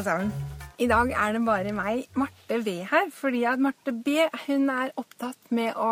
[0.00, 0.30] Alle sammen.
[0.80, 3.08] I dag er det bare meg, Marte V, her.
[3.12, 4.14] Fordi at Marte B
[4.46, 5.88] hun er opptatt med å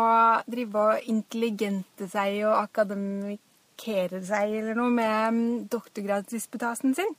[0.49, 5.37] drive og intelligente seg og akademikere seg eller noe med
[5.69, 7.13] doktorgradsdisputasen sin.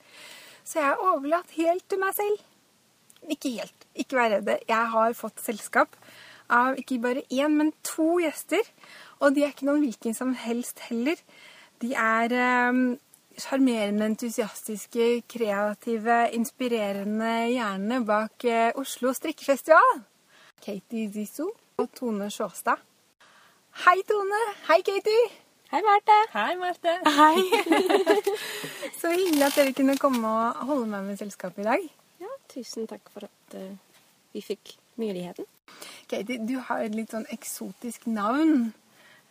[0.67, 2.43] Så jeg er overlatt helt til meg selv.
[3.37, 3.87] Ikke helt.
[3.95, 4.57] Ikke vær redde.
[4.67, 5.95] Jeg har fått selskap
[6.51, 8.67] av ikke bare én, men to gjester.
[9.23, 11.23] Og de er ikke noen hvilken som helst heller.
[11.79, 12.83] De er eh,
[13.39, 20.01] sjarmerende, entusiastiske, kreative, inspirerende hjernene bak eh, Oslo strikkefestival.
[20.61, 22.81] Katie Zizzo og Tone Sjåstad.
[23.85, 24.41] Hei, Tone.
[24.67, 25.29] Hei, Katie.
[25.71, 26.17] Hei, Marte.
[26.33, 26.97] Hei, Marte.
[27.05, 27.39] Hei.
[28.99, 31.87] Så hyggelig at dere kunne komme og holde meg med selskapet i dag.
[32.21, 33.71] Ja, tusen takk for at uh,
[34.35, 35.47] vi fikk muligheten.
[36.11, 38.73] Katie, du har et litt sånn eksotisk navn.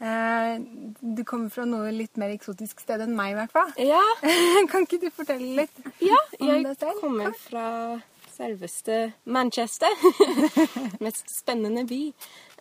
[0.01, 0.61] Eh,
[1.01, 3.73] du kommer fra noe litt mer eksotisk sted enn meg, i hvert fall.
[3.84, 4.01] Ja.
[4.73, 6.81] kan ikke du fortelle litt ja, om deg selv?
[6.81, 7.67] Ja, jeg kommer fra
[8.33, 9.93] selveste Manchester.
[11.05, 12.01] Mest spennende by.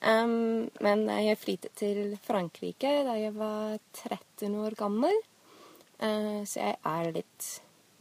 [0.04, 5.16] Um, men jeg flyttet til Frankrike da jeg var 13 år gammel.
[6.00, 7.50] Uh, så jeg er litt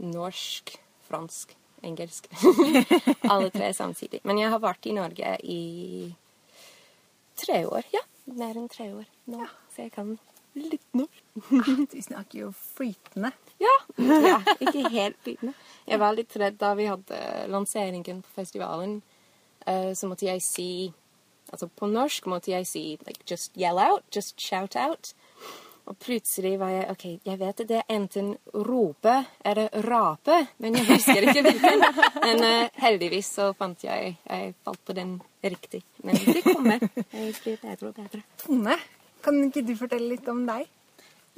[0.02, 0.74] norsk,
[1.06, 1.54] fransk,
[1.86, 2.26] engelsk.
[3.32, 4.22] Alle tre samtidig.
[4.26, 5.62] Men jeg har vært i Norge i
[7.38, 7.86] tre år.
[7.94, 8.02] Ja,
[8.38, 9.42] mer enn tre år nå.
[9.44, 9.50] Ja.
[9.74, 10.16] Så jeg kan
[10.58, 11.24] litt norsk.
[11.60, 13.32] ah, du snakker jo flytende.
[13.62, 13.74] Ja.
[14.30, 14.38] ja.
[14.58, 15.54] Ikke helt flytende.
[15.86, 17.20] Jeg var litt redd da vi hadde
[17.52, 18.98] lanseringen på festivalen.
[19.66, 20.70] Uh, så måtte jeg si
[21.48, 25.14] Altså på norsk måtte jeg si like, just yell out, just shout out.
[25.88, 28.34] Og plutselig var jeg OK, jeg vet det er enten
[28.66, 31.84] rope eller rape, men jeg husker ikke hvilken.
[32.26, 35.80] Men uh, heldigvis så fant jeg Jeg falt på den riktig.
[36.04, 36.84] Men det kommer.
[37.12, 38.20] Jeg blir bedre og bedre.
[38.42, 38.76] Tone,
[39.24, 40.68] kan ikke du fortelle litt om deg?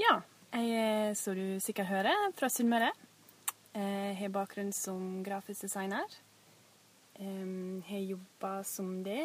[0.00, 0.18] Ja.
[0.50, 2.90] Jeg er, som du sikkert hører, fra Sunnmøre.
[3.70, 6.10] Jeg har bakgrunn som grafisk designer.
[7.20, 9.22] Jeg har jobba som det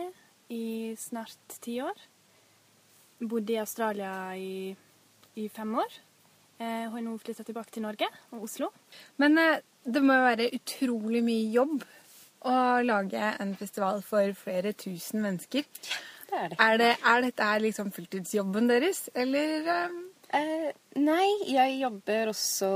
[0.54, 1.98] i snart ti år.
[3.26, 4.76] Bodde i Australia i
[5.36, 6.00] i fem år.
[6.60, 8.70] Jeg har nå flytta tilbake til Norge og Oslo.
[9.20, 11.84] Men eh, det må jo være utrolig mye jobb
[12.46, 15.66] å lage en festival for flere tusen mennesker.
[16.30, 16.60] Det er det.
[16.60, 19.70] Er, det, er dette liksom fulltidsjobben deres, eller?
[19.88, 20.04] Um...
[20.36, 20.70] Eh,
[21.00, 22.70] nei, jeg jobber også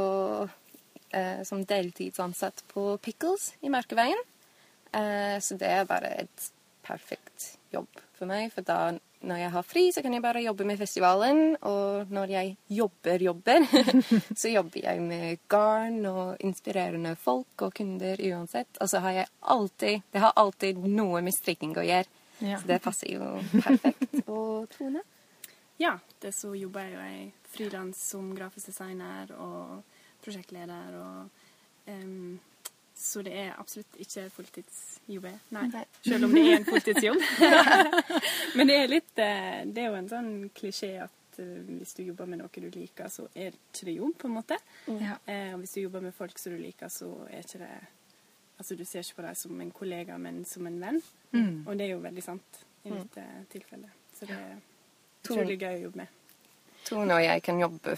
[1.14, 4.22] eh, som deltidsansatt på Pickles i Mørkeveien.
[4.94, 6.50] Eh, så det er bare et
[6.86, 10.66] perfekt jobb for meg, for da når jeg har fri, så kan jeg bare jobbe
[10.68, 11.42] med festivalen.
[11.68, 13.66] Og når jeg jobber, jobber,
[14.42, 18.80] så jobber jeg med garn og inspirerende folk og kunder uansett.
[18.80, 22.08] Og så har jeg alltid Det har alltid noe med strikking å gjøre.
[22.40, 22.60] Ja.
[22.62, 24.22] Så det passer jo perfekt.
[24.32, 25.04] Og Tone?
[25.80, 29.82] Ja, det så jobber jeg jo jeg frilans som grafisk designer og
[30.24, 32.40] prosjektleder og um,
[33.00, 35.28] så det er absolutt ikke fulltidsjobb.
[35.56, 35.62] Nei.
[35.72, 35.84] Nei.
[36.04, 37.22] Selv om det er en fulltidsjobb.
[38.60, 42.02] Men det er litt eh, Det er jo en sånn klisjé at eh, hvis du
[42.10, 44.58] jobber med noe du liker, så er det ikke det jobb, på en måte.
[44.92, 45.16] Ja.
[45.24, 47.72] Eh, og hvis du jobber med folk som du liker, så er ikke det
[48.60, 50.98] Altså, du ser ikke på dem som en kollega, men som en venn.
[51.32, 51.62] Mm.
[51.64, 53.46] Og det er jo veldig sant i dette mm.
[53.54, 53.94] tilfellet.
[54.18, 54.58] Så det er
[55.22, 56.18] utrolig gøy å jobbe med.
[56.90, 57.96] Tone og jeg kan jobbe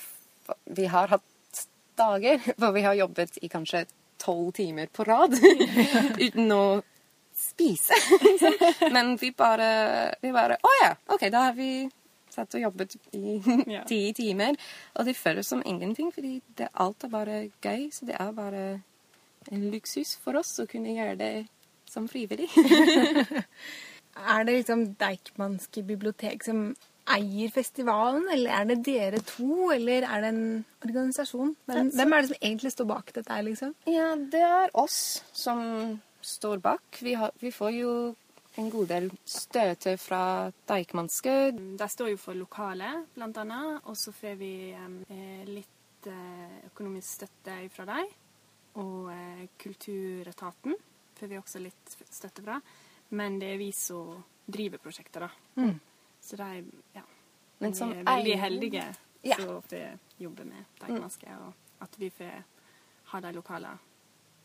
[0.78, 1.64] Vi har hatt
[1.98, 3.88] dager hvor vi har jobbet i kanskje
[4.22, 5.34] tolv timer på rad
[6.26, 6.66] uten å
[7.36, 7.98] spise.
[8.96, 9.72] Men vi bare,
[10.22, 11.90] vi bare Å ja, OK, da har vi
[12.32, 13.40] satt og jobbet i
[13.90, 14.56] ti timer.
[14.96, 17.90] Og det føles som ingenting, fordi det, alt er bare gøy.
[17.92, 18.66] Så det er bare
[19.52, 21.34] en luksus for oss å kunne gjøre det
[21.90, 22.48] som frivillig.
[24.36, 26.72] er det liksom Deichmanske bibliotek som
[27.10, 30.46] eier festivalen, eller er det dere to, eller er det en
[30.86, 31.56] organisasjon?
[31.66, 33.76] Hvem, hvem er det som egentlig står bak dette her, liksom?
[33.90, 35.62] Ja, det er oss som
[36.22, 37.02] står bak.
[37.02, 37.94] Vi, har, vi får jo
[38.60, 41.36] en god del støtte fra Deichmanske.
[41.80, 43.82] De står jo for lokale, blant annet.
[43.88, 48.10] Og så får vi eh, litt eh, økonomisk støtte fra dem.
[48.82, 50.76] Og eh, Kulturetaten
[51.18, 52.60] får vi også litt støtte fra.
[53.16, 54.20] Men det er vi som
[54.52, 55.32] driver prosjektet, da.
[55.62, 55.80] Mm.
[56.22, 57.04] Så de ja,
[57.60, 58.86] Men som er veldig heldige
[59.22, 59.36] ja.
[59.36, 61.46] som får jobbe med dagmaske, mm.
[61.46, 62.44] og at vi får
[63.12, 63.78] ha de lokale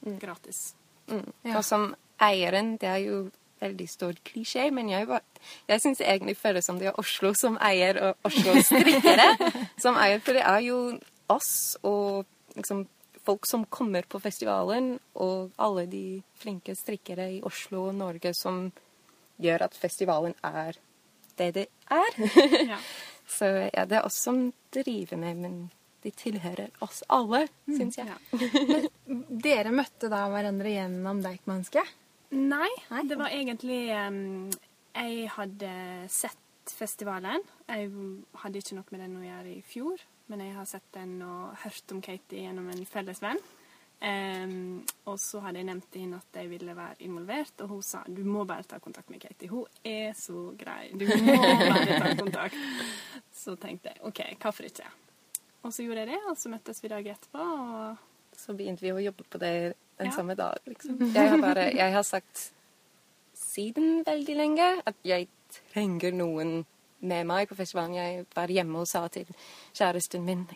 [0.00, 0.18] mm.
[0.18, 0.74] gratis.
[1.06, 1.32] Mm.
[1.42, 1.58] Ja.
[1.58, 3.18] Og som eieren, det er jo
[3.60, 5.08] veldig stor klisjé, men jeg,
[5.68, 9.30] jeg syns egentlig føles som det er Oslo som eier, og Oslo strikkere
[9.84, 10.20] som eier.
[10.24, 10.80] For det er jo
[11.32, 12.26] oss og
[12.56, 12.86] liksom
[13.26, 18.68] folk som kommer på festivalen, og alle de flinke strikkere i Oslo og Norge som
[19.42, 20.78] gjør at festivalen er
[21.40, 22.20] det det er.
[22.74, 22.80] Ja.
[23.36, 25.54] Så ja, det er oss som driver med, men
[26.04, 28.06] de tilhører oss alle, syns jeg.
[28.06, 28.78] Ja.
[29.46, 31.82] Dere møtte da hverandre gjennom Deichmanske?
[32.36, 33.02] Nei, Nei?
[33.10, 34.46] det var egentlig um,
[34.94, 35.72] Jeg hadde
[36.10, 37.42] sett festivalen.
[37.66, 37.90] Jeg
[38.42, 41.58] hadde ikke noe med den å gjøre i fjor, men jeg har sett den og
[41.64, 43.42] hørt om Katie gjennom en felles venn.
[44.00, 47.82] Em, og så hadde jeg nevnt til henne at jeg ville være involvert, og hun
[47.82, 49.48] sa du må bare ta kontakt med Katie.
[49.48, 50.90] Hun er så grei.
[50.92, 52.58] Du må bare ta kontakt.
[53.32, 54.84] Så tenkte jeg OK, hvorfor ikke?
[55.64, 57.38] Og så gjorde jeg det, og så møttes vi dagen etterpå.
[57.40, 59.54] og Så begynte vi å jobbe på det
[59.98, 60.12] den Ja.
[60.12, 60.98] samme dag, liksom.
[61.14, 62.52] Jeg har bare Jeg har sagt
[63.34, 65.28] siden veldig lenge at jeg
[65.72, 66.66] trenger noen
[67.00, 67.94] med meg på festivalen.
[67.94, 69.26] Jeg var hjemme og sa til
[69.74, 70.46] kjæresten min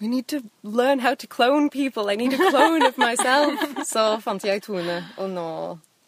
[0.00, 2.08] We need to learn how to clone people.
[2.10, 3.58] I need a clone of myself.
[3.92, 5.46] Så fant jeg Tone, og nå,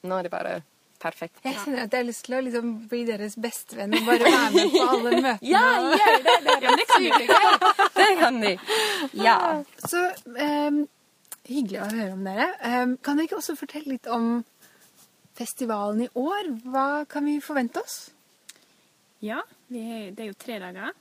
[0.02, 0.60] nå er det bare
[1.00, 1.40] perfekt.
[1.44, 4.52] Jeg kjenner at jeg har lyst til å liksom bli deres bestevenn og bare være
[4.54, 5.34] med på alle møtene.
[5.42, 5.64] Ja,
[5.96, 6.36] gjør det!
[6.46, 7.26] Det, det kan de.
[7.96, 8.54] Det kan de.
[9.24, 9.36] Ja.
[9.88, 10.04] Så
[10.36, 10.80] um,
[11.48, 12.48] hyggelig å høre om dere.
[12.62, 14.32] Um, kan dere ikke også fortelle litt om
[15.40, 16.54] festivalen i år?
[16.68, 18.02] Hva kan vi forvente oss?
[19.24, 19.40] Ja,
[19.72, 19.82] vi
[20.14, 20.92] det er jo tre dager.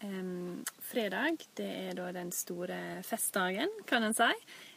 [0.00, 4.30] Em, fredag det er da den store festdagen, kan en si.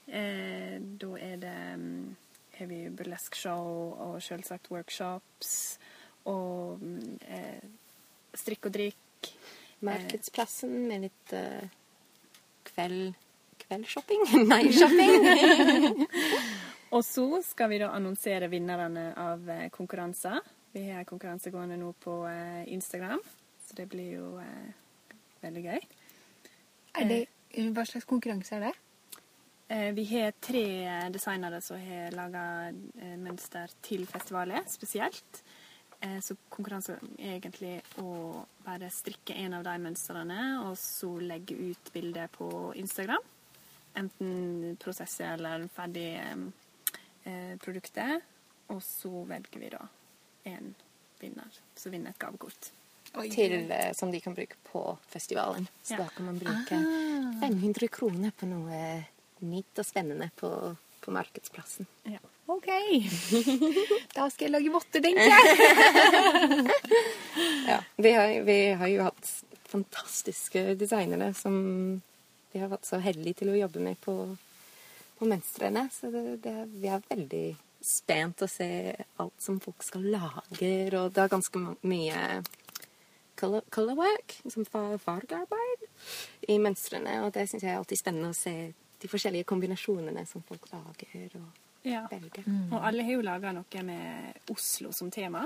[0.08, 2.16] Eh, da er det um,
[2.58, 5.80] har vi burlesque-show og selvsagt workshops
[6.30, 6.84] og
[7.24, 7.64] eh,
[8.36, 9.32] strikk og drikk.
[9.84, 11.64] Markedsplassen med litt uh,
[12.72, 13.14] kveld...
[13.64, 14.24] Kveldsshopping?
[14.52, 16.04] Nei, shopping!
[16.94, 20.44] Og så skal vi da annonsere vinnerne av eh, konkurranser.
[20.74, 23.22] Vi har konkurranse gående nå på eh, Instagram,
[23.66, 24.83] så det blir jo eh,
[25.44, 25.86] veldig gøy.
[27.10, 27.20] Det,
[27.74, 28.74] hva slags konkurranse er det?
[29.70, 30.66] Eh, Vi har tre
[31.14, 32.46] designere som har laga
[33.18, 35.44] mønster til festivalet spesielt.
[36.04, 41.56] Eh, Så konkurransen er egentlig å bare strikke en av de mønstrene og så legge
[41.56, 43.24] ut bildet på Instagram.
[43.96, 46.10] Enten prosesset eller ferdig
[47.26, 48.22] eh, produktet.
[48.74, 49.82] Og så velger vi da
[50.50, 50.74] en
[51.20, 52.72] vinner som vinner et gavekort.
[53.34, 55.68] Til, eh, som de kan bruke på festivalen.
[55.84, 55.98] Så Ja.
[56.04, 56.80] da kan man bruke
[57.42, 59.06] 500 kroner på noe
[59.42, 60.50] nytt og spennende på,
[61.02, 61.86] på markedsplassen.
[62.10, 62.20] Ja.
[62.48, 62.68] Ok.
[64.14, 66.72] Da skal jeg lage votter, tenker jeg.
[67.68, 69.30] Ja, vi, har, vi har jo hatt
[69.72, 72.02] fantastiske designere som
[72.54, 74.16] vi har vært så heldige til å jobbe med på,
[75.18, 75.88] på mønstrene.
[75.96, 77.46] Så det, det, vi er veldig
[77.84, 78.68] spent å se
[79.20, 80.74] alt som folk skal lage.
[81.00, 82.20] Og det er ganske mye
[83.44, 85.84] color, color liksom fa- fargearbeid,
[86.50, 87.20] i mønstrene.
[87.26, 88.56] Og det syns jeg er alltid spennende å se
[89.04, 92.06] de forskjellige kombinasjonene som folk lager og Ja.
[92.08, 92.46] velger.
[92.72, 95.42] Og alle har jo laga noe med Oslo som tema.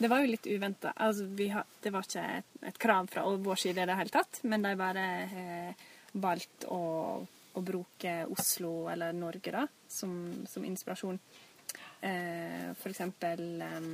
[0.00, 0.94] Det var jo litt uventa.
[0.96, 4.62] Altså, det var ikke et, et krav fra vår side i det hele tatt, men
[4.64, 5.74] de bare har
[6.14, 6.80] valgt å,
[7.54, 10.16] å bruke Oslo, eller Norge, da, som,
[10.48, 11.20] som inspirasjon.
[12.00, 13.90] Eh, for eksempel eh.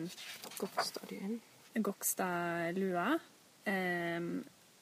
[1.83, 3.19] Gokstad-lua,
[3.69, 4.21] eh,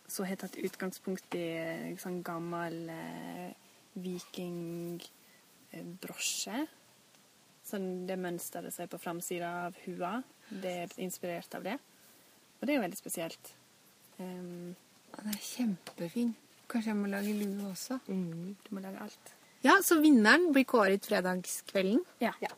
[0.08, 1.46] har har tatt utgangspunkt i
[1.90, 3.50] en sånn gammel eh,
[3.98, 6.58] vikingbrosje.
[7.66, 10.12] Sånn det mønsteret som er på framsida av hua,
[10.50, 11.76] det er inspirert av det.
[12.60, 13.44] Og det er jo veldig spesielt.
[14.20, 14.74] Um,
[15.16, 16.34] Den er kjempefin.
[16.70, 17.94] Kanskje jeg må lage lue også.
[18.08, 18.54] Mm.
[18.64, 19.26] du må lage alt.
[19.64, 22.00] Ja, så vinneren blir kåret fredagskvelden.
[22.22, 22.32] Ja.
[22.42, 22.48] Ja.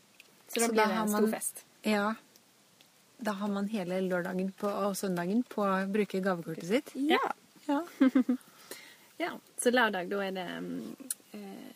[0.49, 1.65] Så da Så blir da det en man- stor fest.
[1.85, 2.15] Ja.
[3.19, 6.95] Da har man hele lørdagen på, og søndagen på å bruke gavekortet sitt.
[6.95, 7.23] Ja.
[7.69, 7.83] Ja.
[9.19, 10.43] Ja, så lørdag da er det
[11.35, 11.71] eh,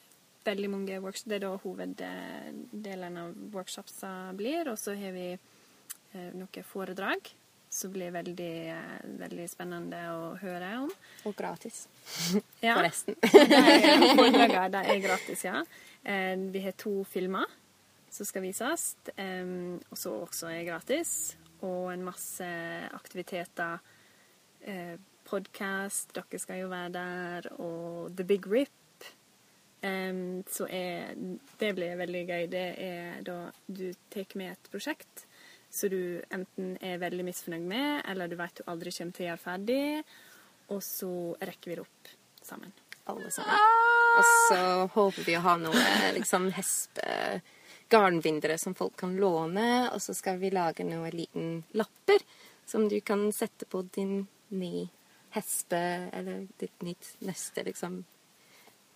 [0.46, 1.26] veldig mange workshops.
[1.26, 4.70] Det er da hoveddelen av workshopsa blir.
[4.70, 7.32] Og så har vi eh, noen foredrag
[7.72, 10.92] som blir veldig, eh, veldig spennende å høre om.
[11.26, 11.88] Og gratis.
[12.62, 13.18] Ja, Forresten.
[13.18, 15.64] de foredragene er gratis, ja.
[16.04, 17.50] Eh, vi har to filmer
[18.12, 21.36] som skal vises, Um, og så også er gratis.
[21.62, 22.44] Og en masse
[22.92, 23.80] aktiviteter.
[24.66, 28.70] Uh, Podkast, dere skal jo være der, og The Big Rip.
[29.82, 31.14] Um, så er
[31.58, 32.46] Det blir veldig gøy.
[32.50, 35.26] Det er da du tar med et prosjekt
[35.72, 39.28] som du enten er veldig misfornøyd med, eller du vet du aldri kommer til å
[39.30, 39.84] gjøre ferdig,
[40.68, 42.10] og så rekker vi det opp
[42.44, 42.72] sammen.
[43.06, 43.56] alle sammen.
[44.12, 44.60] Og så
[44.92, 47.40] håper vi å ha noe liksom hespe
[47.92, 52.24] garnvindere som folk kan låne, og så skal vi lage noen liten lapper
[52.66, 54.88] som du kan sette på din ny
[55.32, 55.82] hespe,
[56.12, 58.02] eller ditt nytt neste, liksom.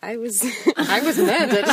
[0.03, 0.43] I was,
[0.76, 1.67] I was murdered.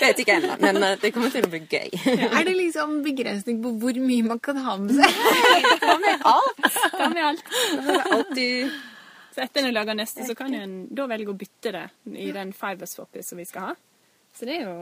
[0.00, 1.88] Vet ikke ennå, men eh, det kommer til å bli gøy.
[2.28, 5.16] Er det liksom begrensning på hvor mye man kan ha med seg?
[5.80, 6.76] Det med alt.
[6.92, 7.50] Ta med alt.
[8.12, 8.70] Alt du
[9.32, 11.86] Så etter en du lager neste, så kan du da velge å bytte det
[12.20, 13.74] i den fiber-swappet som vi skal ha.
[14.36, 14.78] Så det er jo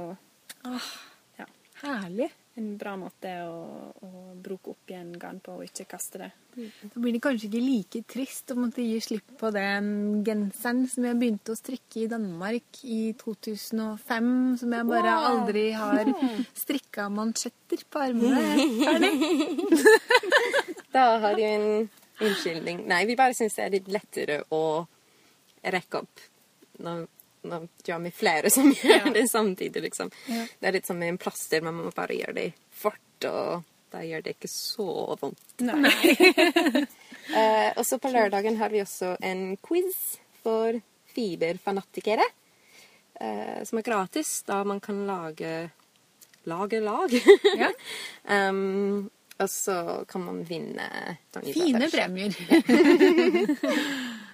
[1.39, 1.47] ja,
[1.83, 2.31] Herlig.
[2.57, 6.29] en bra måte å, å bruke opp igjen garn på, og ikke kaste det.
[6.55, 9.89] Da blir det kanskje ikke like trist å måtte gi slipp på den
[10.25, 14.31] genseren som jeg begynte å strikke i Danmark i 2005,
[14.63, 15.27] som jeg bare Wow.
[15.33, 16.13] aldri har
[16.63, 18.45] strikka mansjetter på armene.
[20.95, 21.89] Da har de en
[22.23, 22.85] unnskyldning.
[22.87, 24.63] Nei, vi bare syns det er litt lettere å
[25.75, 26.23] rekke opp
[26.85, 27.07] når,
[27.45, 30.11] når gjøre med flere som gjør det samtidig, liksom.
[30.27, 34.03] Det er litt som med en plaster, man må bare gjøre det fort, og da
[34.05, 35.65] gjør det ikke så vondt.
[37.25, 40.77] Eh, og så på lørdagen har vi også en quiz for
[41.15, 42.27] fiberfanatikere.
[43.17, 45.71] Eh, som er gratis, da man kan lage
[46.45, 47.11] lage lag.
[47.57, 47.71] Ja.
[48.49, 52.37] um, og så kan man vinne Fine premier.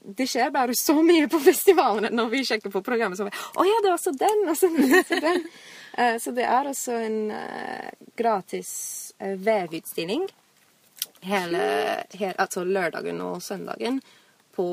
[0.00, 3.18] Det skjer bare så mye på festivalene når vi sjekker på programmet.
[3.18, 4.42] Så oh, ja, det er også den!
[4.48, 4.70] Og så,
[5.08, 5.46] så, den.
[5.98, 8.68] Eh, så det er også en eh, gratis
[9.18, 10.22] uh, vevutstilling
[11.26, 11.64] hele,
[12.14, 13.98] hele, altså lørdagen og søndagen
[14.54, 14.66] på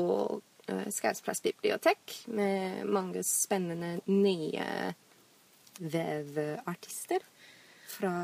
[0.70, 4.94] uh, Skausplass bibliotek med mange spennende nye
[5.80, 7.26] vevartister
[7.98, 8.14] fra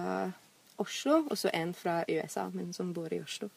[0.78, 3.50] Oslo, og så en fra USA, men som bor i Oslo.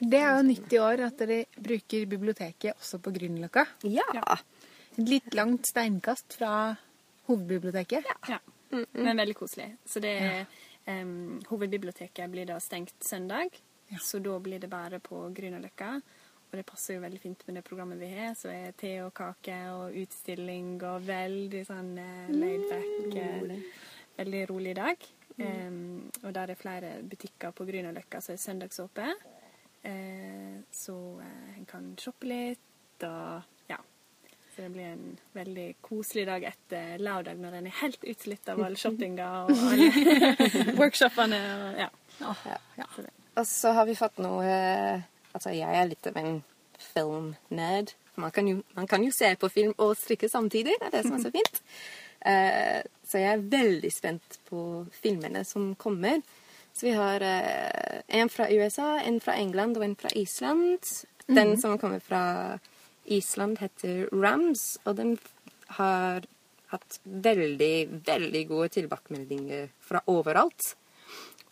[0.00, 3.66] Det er jo nytt i år at dere bruker biblioteket også på Grünerløkka.
[3.88, 4.06] Ja!
[4.94, 6.52] Et litt langt steinkast fra
[7.28, 8.04] hovedbiblioteket.
[8.28, 8.38] Ja.
[8.92, 9.68] Men veldig koselig.
[9.86, 10.46] Så det er
[10.90, 13.54] um, Hovedbiblioteket blir da stengt søndag,
[13.92, 13.98] Ja.
[14.00, 16.00] så da blir det bare på Grünerløkka.
[16.50, 19.12] Og det passer jo veldig fint med det programmet vi har, så er te og
[19.14, 23.56] kake og utstilling og veldig sånn eh, laid back eh,
[24.14, 25.06] Veldig rolig dag.
[25.42, 29.08] Em, og der er flere butikker på Grünerløkka som er søndagsåpne.
[29.84, 33.78] Eh, så eh, en kan shoppe litt og ja.
[34.54, 38.62] Så det blir en veldig koselig dag etter lørdag når en er helt utslitt av
[38.64, 39.90] all shoppinga og alle
[40.80, 41.42] workshopene.
[41.58, 41.90] Og, ja.
[42.78, 42.88] Ja.
[42.96, 43.04] Så.
[43.34, 44.54] Og så har vi fått noe
[45.34, 46.36] Altså, jeg er litt av en
[46.78, 47.90] filmnerd.
[48.14, 50.76] Man kan, jo, man kan jo se på film og strikke samtidig.
[50.78, 51.58] Det er det som er så fint.
[52.24, 54.60] Eh, så jeg er veldig spent på
[55.02, 56.22] filmene som kommer.
[56.74, 60.82] Så vi har eh, en fra USA, en fra England og en fra Island.
[61.26, 62.58] Den som kommer fra
[63.04, 65.18] Island, heter Rams, og den
[65.78, 66.26] har
[66.72, 70.74] hatt veldig, veldig gode tilbakemeldinger fra overalt.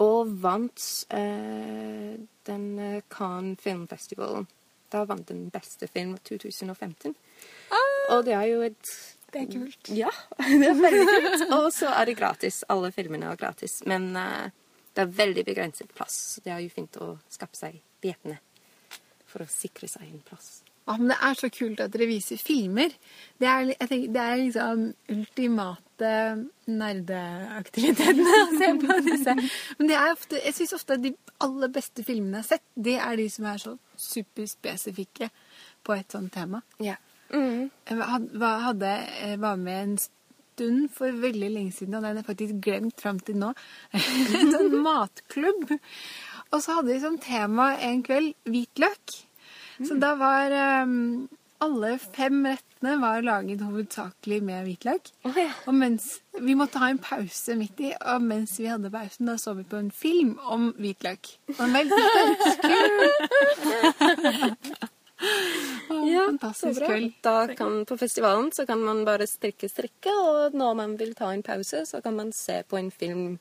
[0.03, 4.49] Og vant eh, den Cannes Cannes filmfestivalen.
[4.93, 7.15] Da vant den beste film 2015.
[8.11, 8.91] Og det er jo et
[9.33, 9.89] Det er kult.
[9.89, 10.11] Ja,
[10.61, 11.47] det er veldig kult.
[11.57, 12.65] Og så er det gratis.
[12.69, 13.79] Alle filmene er gratis.
[13.89, 14.51] Men eh,
[14.95, 16.17] det er veldig begrenset plass.
[16.35, 18.39] Så det er jo fint å skaffe seg billettene
[19.33, 20.61] for å sikre seg en plass.
[20.83, 22.91] Ja, men det er så kult at dere viser filmer.
[23.39, 24.81] Det er, tenker, det er liksom
[25.15, 26.09] ultimate
[26.67, 29.35] nerdeaktiviteten å se på disse.
[29.79, 31.15] Men det ofte, jeg syns ofte at de
[31.47, 33.77] aller beste filmene jeg har sett, det er de som er så
[34.11, 35.31] superspesifikke
[35.87, 36.63] på et sånt tema.
[36.83, 36.99] Ja.
[37.33, 37.71] Mm.
[37.89, 38.91] Jeg var- hadde,
[39.41, 39.95] var med en
[40.53, 43.51] stund for veldig lenge siden, og den er faktisk glemt fram til nå.
[43.97, 45.65] En sånn matklubb.
[46.53, 49.07] Og så hadde vi som tema en kveld hvitløk.
[49.83, 50.53] Så da var
[50.85, 51.29] um,
[51.63, 55.05] alle fem rettene var laget hovedsakelig med hvitløk.
[55.25, 55.51] Oh, ja.
[55.71, 56.05] Og mens
[56.39, 59.65] vi måtte ha en pause midt i, og mens vi hadde pausen, da så vi
[59.69, 61.23] på en film om hvitløk.
[61.57, 61.69] Og Det
[64.33, 64.43] var.
[66.09, 67.13] Ja, fantastisk kveld.
[67.25, 71.31] Da kan, på festivalen så kan man bare strikke, strikke, og når man vil ta
[71.33, 73.39] en pause, så kan man se på en film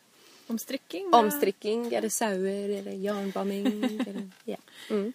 [0.52, 1.14] Om strikking.
[1.16, 3.68] om strikking, eller sauer, eller jarnbamming.
[4.08, 4.58] eller, ja.
[4.90, 5.12] Mm.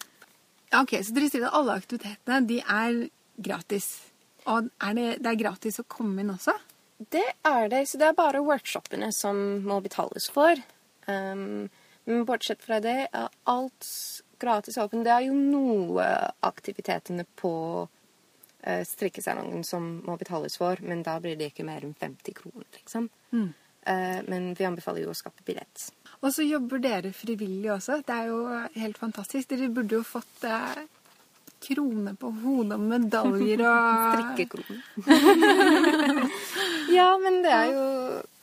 [0.71, 3.91] Ja, Ok, Så dere sier at alle aktivitetene de er gratis.
[4.47, 6.55] Og er det, det er gratis å komme inn også?
[6.97, 9.37] Det er det, så det er bare workshopene som
[9.67, 10.57] må betales for.
[11.05, 11.69] Um,
[12.07, 13.87] men bortsett fra det er alt
[14.39, 15.03] gratis åpen.
[15.05, 16.07] Det er jo noe
[16.47, 17.53] aktivitetene på
[17.85, 22.67] uh, strikkesalongen som må betales for, men da blir det ikke mer enn 50 kroner,
[22.79, 23.09] liksom.
[23.87, 25.87] Eh, men vi anbefaler jo å skaffe billett.
[26.19, 28.01] Og så jobber dere frivillig også.
[28.03, 28.39] Det er jo
[28.75, 29.47] helt fantastisk.
[29.53, 30.81] Dere burde jo fått eh,
[31.63, 33.85] krone på hodet og medaljer og
[34.35, 34.81] Strikkekroner.
[36.97, 37.85] ja, men det er jo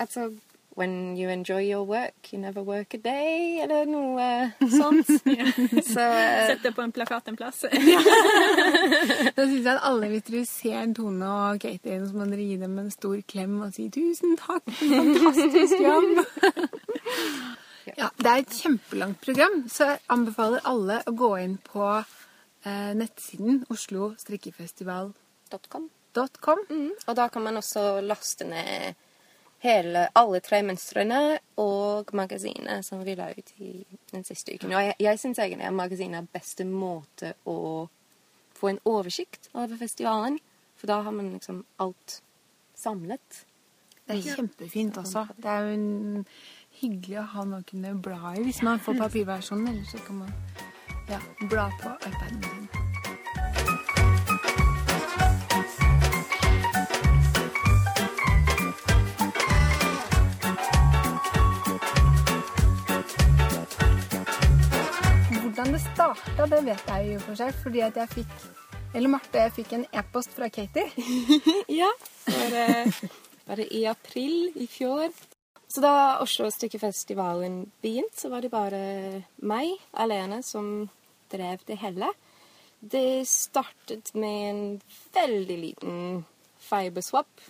[0.01, 0.31] Altså
[0.75, 5.07] When you enjoy your work, you never work a day, eller noe sånt.
[5.07, 6.47] Så uh...
[6.51, 7.65] Sett det på en plakat en plass.
[9.37, 12.57] Da syns jeg at alle hvis dere ser Tone og Katie, så må dere gi
[12.59, 16.25] dem en stor klem og si 'tusen takk for en fantastisk jobb'.
[17.95, 22.95] Ja, Det er et kjempelangt program, så jeg anbefaler alle å gå inn på eh,
[22.97, 25.91] nettsiden oslo-strikkefestival.com.
[26.71, 26.93] Mm.
[27.07, 28.95] Og da kan man også laste ned
[29.65, 33.73] hele, alle tre mønstrene og magasinet som vi la ut i
[34.13, 34.75] den siste uken.
[34.75, 37.87] Og jeg, jeg syns egentlig at magasinet er beste måte å
[38.55, 40.39] få en oversikt over festivalen.
[40.77, 42.21] For da har man liksom alt
[42.77, 43.45] samlet.
[44.05, 45.27] Det er kjempefint også.
[45.41, 46.27] Det er jo en,
[46.75, 49.71] hyggelig å ha noe å kunne bla i hvis man får papirversjonen.
[49.73, 50.35] Eller så kan man
[51.09, 52.84] ja, bla på iPaden sin.
[65.65, 68.33] Hvordan det starta, det vet jeg jo for seg, fordi at jeg fikk
[68.99, 70.91] Eller Marte, jeg fikk en e-post fra Katie.
[71.81, 71.89] ja.
[72.27, 72.65] Bare,
[73.47, 75.09] bare i april i fjor.
[75.65, 78.83] Så da Oslo Stykkefestivalen begynte, så var det bare
[79.41, 80.69] meg alene som
[81.33, 82.13] drev det hele.
[82.85, 84.63] Det startet med en
[85.17, 86.25] veldig liten
[86.61, 87.49] fiberswap.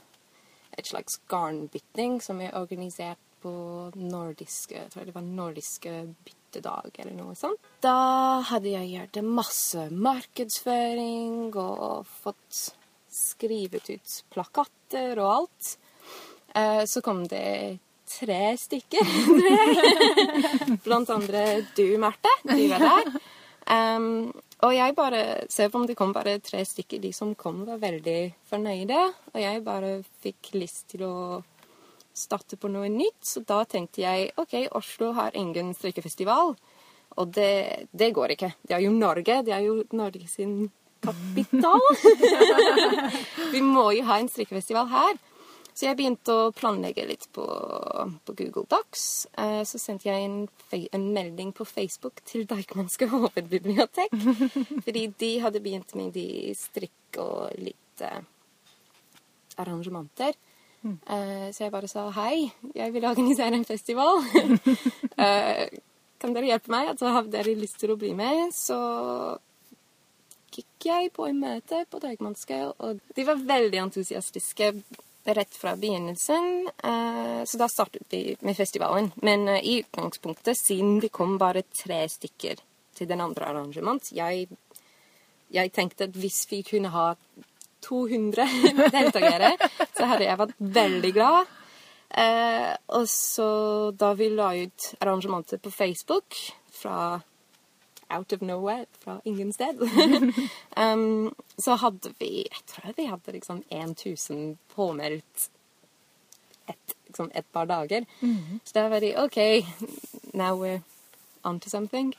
[0.78, 5.90] Et slags garnbytting som er organisert på nordiske Jeg tror det var nordiske
[6.24, 7.73] byttedag eller noe sånt.
[7.84, 12.60] Da hadde jeg gjort masse markedsføring og fått
[13.12, 15.74] skrevet ut plakater og alt.
[16.56, 17.76] Eh, så kom det
[18.08, 19.04] tre stykker.
[20.86, 21.44] Blant andre
[21.76, 22.32] du, Marte.
[22.48, 23.12] Du var der.
[24.64, 25.22] Og jeg bare
[25.52, 27.02] ser på om det kom bare tre stykker.
[27.04, 29.00] De som kom, var veldig fornøyde.
[29.34, 31.16] Og jeg bare fikk lyst til å
[32.16, 33.20] starte på noe nytt.
[33.28, 36.54] Så da tenkte jeg OK, Oslo har ingen strikkefestival.
[37.20, 38.54] Og det, det går ikke.
[38.66, 39.42] Det er jo Norge.
[39.46, 40.70] Det er jo Norge sin
[41.04, 41.84] kapital.
[43.54, 45.20] Vi må jo ha en strikkefestival her.
[45.74, 47.44] Så jeg begynte å planlegge litt på,
[48.22, 49.06] på Google Docs.
[49.42, 50.36] Eh, så sendte jeg en,
[50.70, 54.14] en, melding på Facebook til Deichmanske hovedbibliotek.
[54.86, 58.22] fordi de hadde begynt med de strikk og litt eh,
[59.58, 60.38] arrangementer.
[60.84, 64.22] Eh, så jeg bare sa hei, jeg vil organisere en festival.
[65.26, 65.66] eh,
[66.24, 66.92] kan dere hjelpe meg?
[66.94, 68.48] Altså, har dere lyst til å bli med?
[68.56, 68.78] Så
[70.54, 74.70] gikk jeg på en møte på Deichmanske, og de var veldig entusiastiske
[75.24, 76.68] rett fra begynnelsen.
[76.84, 79.10] Eh, så da startet vi med festivalen.
[79.24, 82.62] Men eh, i utgangspunktet, siden det kom bare tre stykker
[82.94, 84.46] til den andre arrangement, jeg,
[85.50, 87.08] jeg tenkte at hvis vi kunne ha
[87.84, 88.46] 200
[88.96, 89.56] deltakere,
[89.96, 91.52] så hadde jeg vært veldig glad.
[92.14, 93.48] Eh, og så
[93.98, 96.36] da vi la ut arrangementet på Facebook
[96.70, 97.20] fra
[98.10, 99.80] out of nowhere, fra ingen sted.
[100.76, 105.50] um, så hadde vi Jeg tror vi hadde liksom 1000 påmeldt
[106.68, 108.04] et, liksom et par dager.
[108.20, 108.58] Mm -hmm.
[108.64, 109.66] Så da var de OK,
[110.34, 110.80] now we're
[111.42, 112.14] on to something.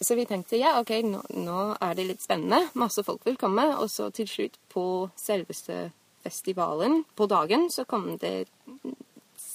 [0.00, 2.68] Så vi tenkte ja, OK, nå, nå, er det litt spennende.
[2.74, 3.78] Masse folk vil komme.
[3.78, 8.46] Og så til slutt, på selveste festivalen, på dagen, så kom det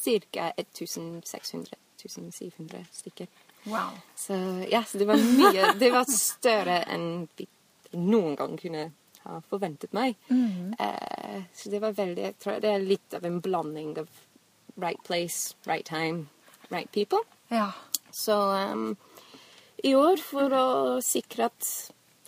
[0.04, 0.52] ca.
[0.58, 3.28] 1600-1700 stykker.
[3.64, 4.00] Wow.
[4.16, 4.34] Så
[4.70, 7.48] ja, så det var mye Det var større enn vi
[7.92, 8.92] noen gang kunne
[9.26, 10.16] ha forventet meg.
[10.30, 10.76] Mm.
[10.80, 14.08] Uh, så det var veldig Jeg tror det er litt av en blanding av
[14.80, 16.30] right place, right time,
[16.70, 17.20] right people.
[17.50, 17.72] Ja.
[18.12, 18.38] Så
[18.72, 18.96] um,
[19.84, 20.68] i år, for å
[21.04, 21.68] sikre at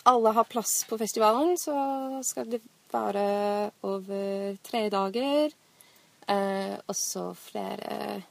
[0.08, 1.76] alle har plass på festivalen, så
[2.26, 5.54] skal det være over tre dager.
[6.30, 8.22] Uh, og så flere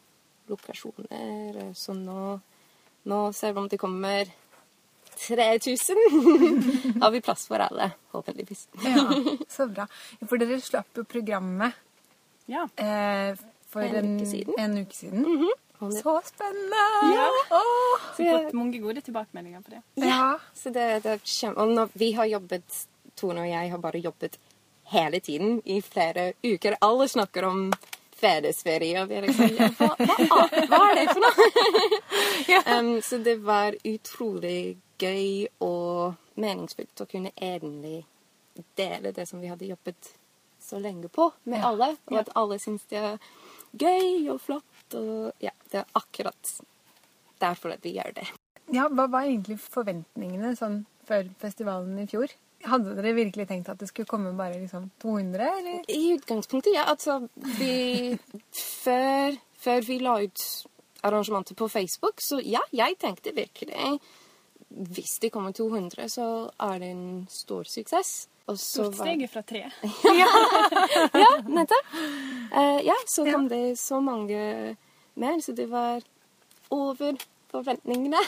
[0.51, 1.73] lokasjoner.
[1.75, 2.39] Så nå
[3.03, 4.29] nå ser vi om det kommer
[5.27, 5.97] 3000.
[7.03, 8.69] har vi plass for alle, håpeligvis.
[8.85, 9.15] ja,
[9.49, 9.87] Så bra.
[10.29, 11.77] For dere slapp jo programmet
[12.47, 12.67] ja.
[12.77, 13.33] eh,
[13.71, 14.55] for en, en, uke siden.
[14.59, 15.25] En uke siden.
[15.25, 15.57] Mm -hmm.
[15.81, 16.77] Så spennende!
[17.17, 17.29] Ja.
[17.51, 18.01] Oh.
[18.17, 19.83] Så vi har fått mange gode tilbakemeldinger på det.
[19.95, 21.57] Ja, så det, det kjem...
[21.57, 24.39] Og når vi har jobbet, Tone og jeg har bare jobbet
[24.91, 26.77] hele tiden i flere uker.
[26.81, 27.73] Alle snakker om
[28.21, 31.51] fedresferie, og vi er liksom ja, hva, hva, hva, er det for noe?
[32.53, 32.63] ja.
[32.77, 38.03] um, så det var utrolig gøy og meningsfullt å kunne egentlig
[38.77, 40.13] dele det som vi hadde jobbet
[40.61, 41.71] så lenge på med ja.
[41.71, 43.17] alle, og at alle syns det er
[43.73, 44.99] gøy og flott.
[44.99, 46.55] Og ja, det er akkurat
[47.41, 48.29] derfor at vi gjør det.
[48.71, 52.31] Ja, Hva var egentlig forventningene sånn før festivalen i fjor?
[52.69, 55.85] Hadde dere virkelig tenkt at det skulle komme bare liksom 200, eller?
[55.89, 56.85] I utgangspunktet, ja.
[56.93, 57.21] Altså,
[57.57, 58.19] vi
[58.53, 60.45] før, før, vi la ut
[61.03, 63.99] arrangementet på Facebook, så ja, jeg tenkte virkelig
[64.69, 68.29] Hvis det kommer 200, så er det en stor suksess.
[68.57, 69.65] Stort steg fra tre.
[70.21, 70.29] ja,
[71.15, 71.91] ja nettopp.
[72.53, 73.57] Uh, ja, så kom ja.
[73.57, 74.77] det så mange
[75.15, 76.03] mer, så det var
[76.71, 77.19] over
[77.51, 78.23] forventningene.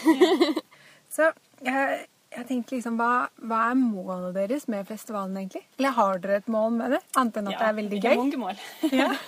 [1.15, 1.31] så
[1.63, 5.65] jeg jeg tenkte liksom, hva, hva er målet deres med festivalen, egentlig?
[5.79, 7.01] Eller har dere et mål med det?
[7.21, 8.63] Annet enn at det er veldig vi har mange mål.
[9.03, 9.11] Ja.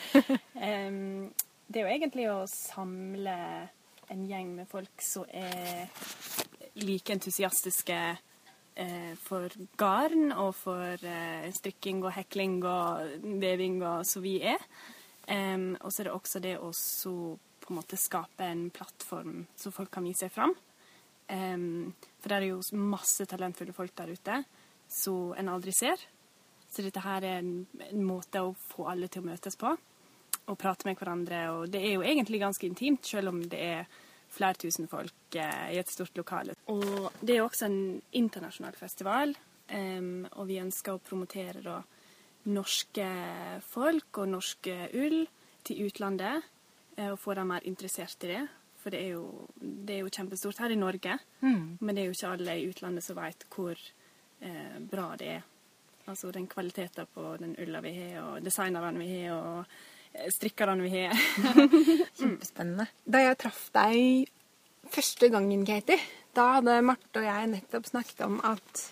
[1.64, 3.34] Det er jo egentlig å samle
[4.12, 5.88] en gjeng med folk som er
[6.76, 9.48] like entusiastiske eh, for
[9.80, 14.60] garn og for eh, strikking og hekling og veving og som vi er.
[15.24, 17.16] Og så er det også det å så
[17.64, 20.52] på en måte skape en plattform så folk kan vise seg fram.
[21.32, 24.38] Em, for det er jo masse talentfulle folk der ute
[24.88, 26.00] som en aldri ser.
[26.72, 29.74] Så dette her er en, en måte å få alle til å møtes på
[30.44, 31.42] og prate med hverandre.
[31.52, 33.84] Og det er jo egentlig ganske intimt, selv om det er
[34.34, 36.56] flere tusen folk eh, i et stort lokale.
[36.72, 37.78] Og det er også en
[38.16, 39.36] internasjonal festival,
[39.68, 41.78] um, og vi ønsker å promotere da
[42.56, 43.06] norske
[43.68, 45.22] folk og norske ull
[45.64, 46.48] til utlandet,
[46.96, 48.44] eh, og få dem mer interessert i det.
[48.84, 51.16] For det er jo, det er jo kjempestort her i Norge,
[51.80, 53.78] men det er jo ikke alle i utlandet som vet hvor
[54.44, 55.46] eh, bra det er.
[56.04, 59.64] Altså den kvaliteten på den ulla vi har, og designerne vi har, og
[60.12, 61.16] eh, strikkerne vi har.
[62.20, 62.90] Kjempespennende.
[63.08, 64.28] Da jeg traff deg
[64.92, 65.96] første gangen, Katie,
[66.36, 68.84] da hadde Marte og jeg nettopp snakket om at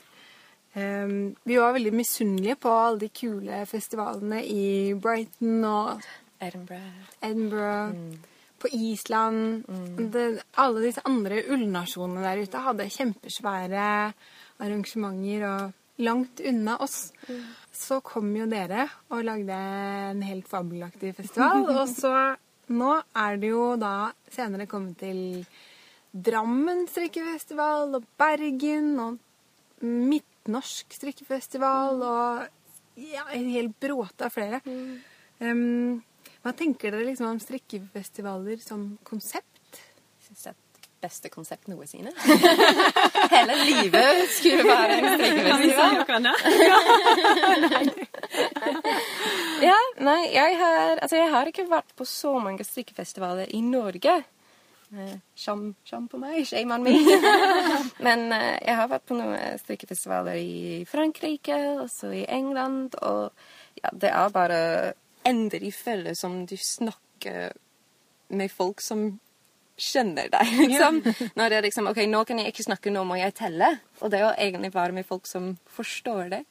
[0.73, 6.07] um, vi var veldig misunnelige på alle de kule festivalene i Brighton og
[6.41, 7.11] Edinburgh.
[7.21, 8.32] Edinburgh,
[8.63, 9.65] på Island
[10.13, 10.27] det,
[10.63, 13.87] Alle disse andre ullnasjonene der ute hadde kjempesvære
[14.63, 17.11] arrangementer og langt unna oss.
[17.73, 19.59] Så kom jo dere og lagde
[20.13, 21.67] en helt fabelaktig festival.
[21.83, 22.15] og så
[22.73, 25.43] nå er det jo da senere kommet til
[26.13, 29.15] Drammen strikkefestival og Bergen og
[29.83, 32.43] Midtnorsk strikkefestival og
[33.01, 34.61] ja, en hel bråte av flere.
[35.41, 36.03] Um,
[36.43, 39.79] hva tenker dere liksom om strikkefestivaler som konsept?
[40.19, 42.13] Jeg syns det er et beste konsept noensinne.
[43.35, 45.93] Hele livet skulle være en strikkefestival.
[49.63, 54.15] Ja, nei, jeg har, altså jeg har ikke vært på så mange strikkefestivaler i Norge.
[54.93, 56.97] Eh, skam på meg, shame on me.
[58.07, 63.31] Men eh, jeg har vært på noen strikkefestivaler i Frankrike, også i England, og
[63.79, 64.61] ja, det er bare
[65.29, 67.53] endelig føle som du snakker
[68.33, 69.07] med folk som
[69.83, 71.01] skjønner deg, liksom.
[71.39, 73.71] Når det er liksom OK, nå kan jeg ikke snakke, nå må jeg telle.
[74.01, 76.43] Og det er jo egentlig bare med folk som forstår det,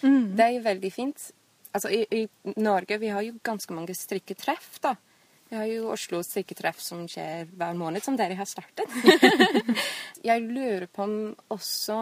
[0.00, 1.30] det er jo veldig fint.
[1.72, 4.94] Altså, i, I Norge vi har jo ganske mange strikketreff, da.
[5.50, 8.86] Vi har jo Oslo strikketreff som skjer hver måned, som dere har startet.
[10.28, 11.16] jeg lurer på om
[11.50, 11.98] også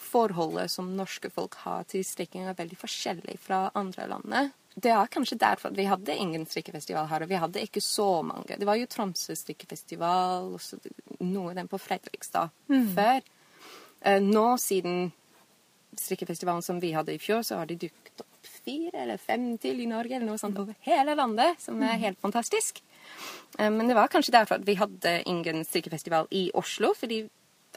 [0.00, 4.56] forholdet som norske folk har til strikking, er veldig forskjellig fra andre landet.
[4.74, 8.56] Det er kanskje derfor vi hadde ingen strikkefestival her, og vi hadde ikke så mange.
[8.56, 10.78] Det var jo Tromsø strikkefestival, og så
[11.20, 12.50] noe av dem på Fredrikstad
[12.94, 13.20] før.
[14.02, 15.12] Eh, nå, siden
[15.98, 19.80] strikkefestivalen som vi hadde i fjor, så har de dukket opp fire eller fem til
[19.82, 22.80] i Norge, eller noe sånt over hele landet, som er helt fantastisk.
[23.58, 27.28] Eh, Men det var kanskje derfor at vi hadde ingen strikkefestival i Oslo, fordi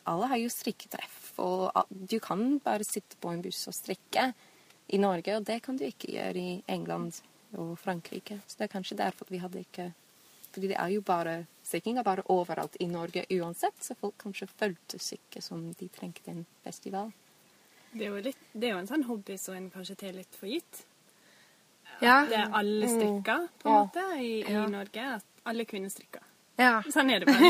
[0.05, 4.33] alle har jo strikketreff, og du kan bare sitte på en buss og strikke
[4.87, 7.21] i Norge, og det kan du ikke gjøre i England
[7.57, 8.39] og Frankrike.
[8.47, 9.91] Så det er kanskje derfor vi hadde ikke
[10.53, 14.45] Fordi det er jo bare strikking er bare overalt i Norge uansett, så folk kanskje
[14.59, 17.09] føltes ikke som de trengte en festival.
[17.93, 20.35] Det er, jo litt, det er jo en sånn hobby som en kanskje tar litt
[20.37, 20.83] for gitt.
[22.01, 22.19] Ja.
[22.29, 23.81] Det er alle strikker, på en Ja.
[23.81, 25.07] måte, i, i Norge.
[25.15, 26.21] At alle kvinner strikker.
[26.57, 26.81] ja.
[26.93, 27.49] Sånn er det bare.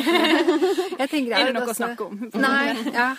[1.03, 2.19] Er det noe noe å snakke om?
[2.39, 3.09] Nei, ja.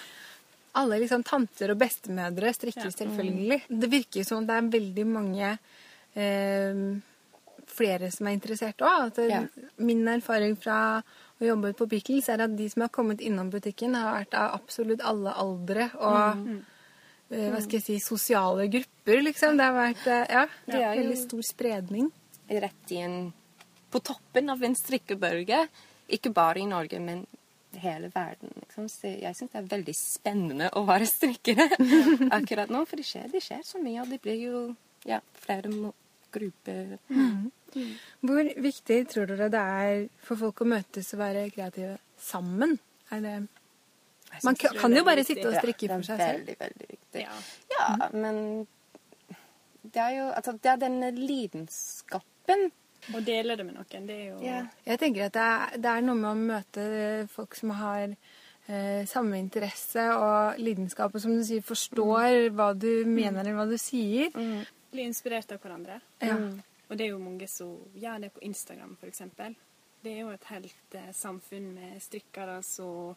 [0.74, 2.90] Alle liksom tanter og bestemødre strikker Ja.
[2.90, 3.60] selvfølgelig.
[3.68, 5.52] Det virker som det er veldig mange
[6.16, 6.80] eh,
[7.66, 9.18] flere som er interessert òg.
[9.30, 9.42] Ja.
[9.78, 10.78] Min erfaring fra
[11.40, 14.54] å jobbe på Pickles er at de som har kommet innom butikken, har vært av
[14.58, 16.44] absolutt alle aldre og
[17.30, 19.56] eh, hva skal jeg si, sosiale grupper, liksom.
[19.58, 22.10] Det har vært eh, ja, Det er veldig stor spredning.
[22.50, 23.32] Rett i en
[23.90, 25.68] På toppen av en strikkebølge.
[26.12, 27.24] Ikke bare i Norge, men
[27.82, 28.50] hele verden.
[28.62, 28.88] Liksom.
[28.88, 31.66] Så jeg syns det er veldig spennende å være strikkere
[32.38, 34.62] akkurat nå, for det skjer, det skjer så mye, og det blir jo
[35.08, 35.70] ja, flere
[36.34, 36.96] grupper.
[38.24, 42.76] Hvor viktig tror dere det er for folk å møtes og være kreative sammen?
[43.12, 43.34] Er det
[44.44, 45.37] Man kan, kan jo bare viktig.
[45.37, 46.46] sitte og strikke Ja, for seg det er selv.
[46.46, 47.20] veldig, veldig viktig.
[47.26, 47.37] Ja.
[47.74, 48.66] Ja, men
[49.84, 52.70] det er jo altså, det er denne lidenskapen.
[53.12, 54.38] Å dele det med noen, det er jo
[54.87, 56.85] Jeg tenker at det er, det er noe med å møte
[57.33, 63.05] folk som har eh, samme interesse og lidenskap, og som du sier, forstår hva du
[63.09, 64.33] mener eller hva du sier.
[64.95, 66.01] bli inspirert av hverandre.
[66.23, 66.38] Ja.
[66.88, 69.23] Og det er jo mange som gjør det på Instagram, f.eks.
[70.05, 73.14] Det er jo et helt eh, samfunn med strikkere som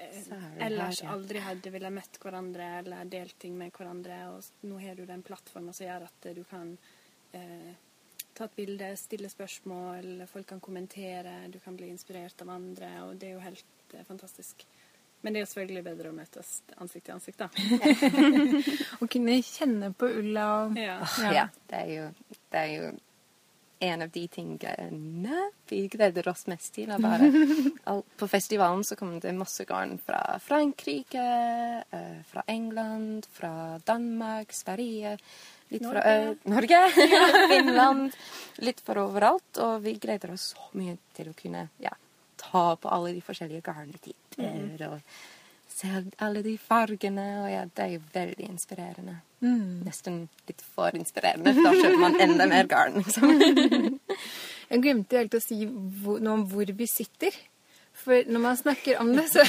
[0.00, 0.20] eh,
[0.64, 1.12] ellers her, ja.
[1.12, 4.20] aldri hadde ville møtt hverandre eller delt ting med hverandre.
[4.32, 6.72] Og nå har du den plattformen som gjør at du kan
[7.36, 7.74] eh,
[8.34, 13.16] ta et bilde, stille spørsmål, folk kan kommentere, du kan bli inspirert av andre, og
[13.20, 14.66] det er jo helt eh, fantastisk.
[15.24, 17.48] Men det er jo selvfølgelig bedre å møtes ansikt til ansikt, da.
[19.02, 20.98] Å kunne kjenne på ulla og Ja.
[21.32, 21.46] Ja.
[21.70, 22.08] det er jo,
[22.52, 22.90] det er jo
[23.84, 26.92] en av de tingene vi gleder oss mest til.
[26.92, 27.30] å Bare,
[28.20, 31.24] på festivalen så kommer det masse garn fra Frankrike,
[31.88, 35.16] eh, fra England, fra Danmark, Sverige,
[35.72, 36.80] litt fra Ø- Norge,
[37.50, 38.16] Finland.
[38.66, 39.58] Litt fra overalt.
[39.64, 41.90] Og vi gleder oss så mye til å kunne ja,
[42.38, 45.00] ta på alle de forskjellige garntyper og
[45.74, 45.90] se
[46.22, 47.24] alle de fargene.
[47.42, 49.16] Og ja, det er jo veldig inspirerende.
[49.44, 52.94] Nesten litt for inspirerende, for da kjøper man enda mer garn.
[53.02, 53.34] Liksom.
[54.70, 57.34] Jeg glemte helt å si noe om hvor vi sitter.
[58.04, 59.44] For når man snakker om det, så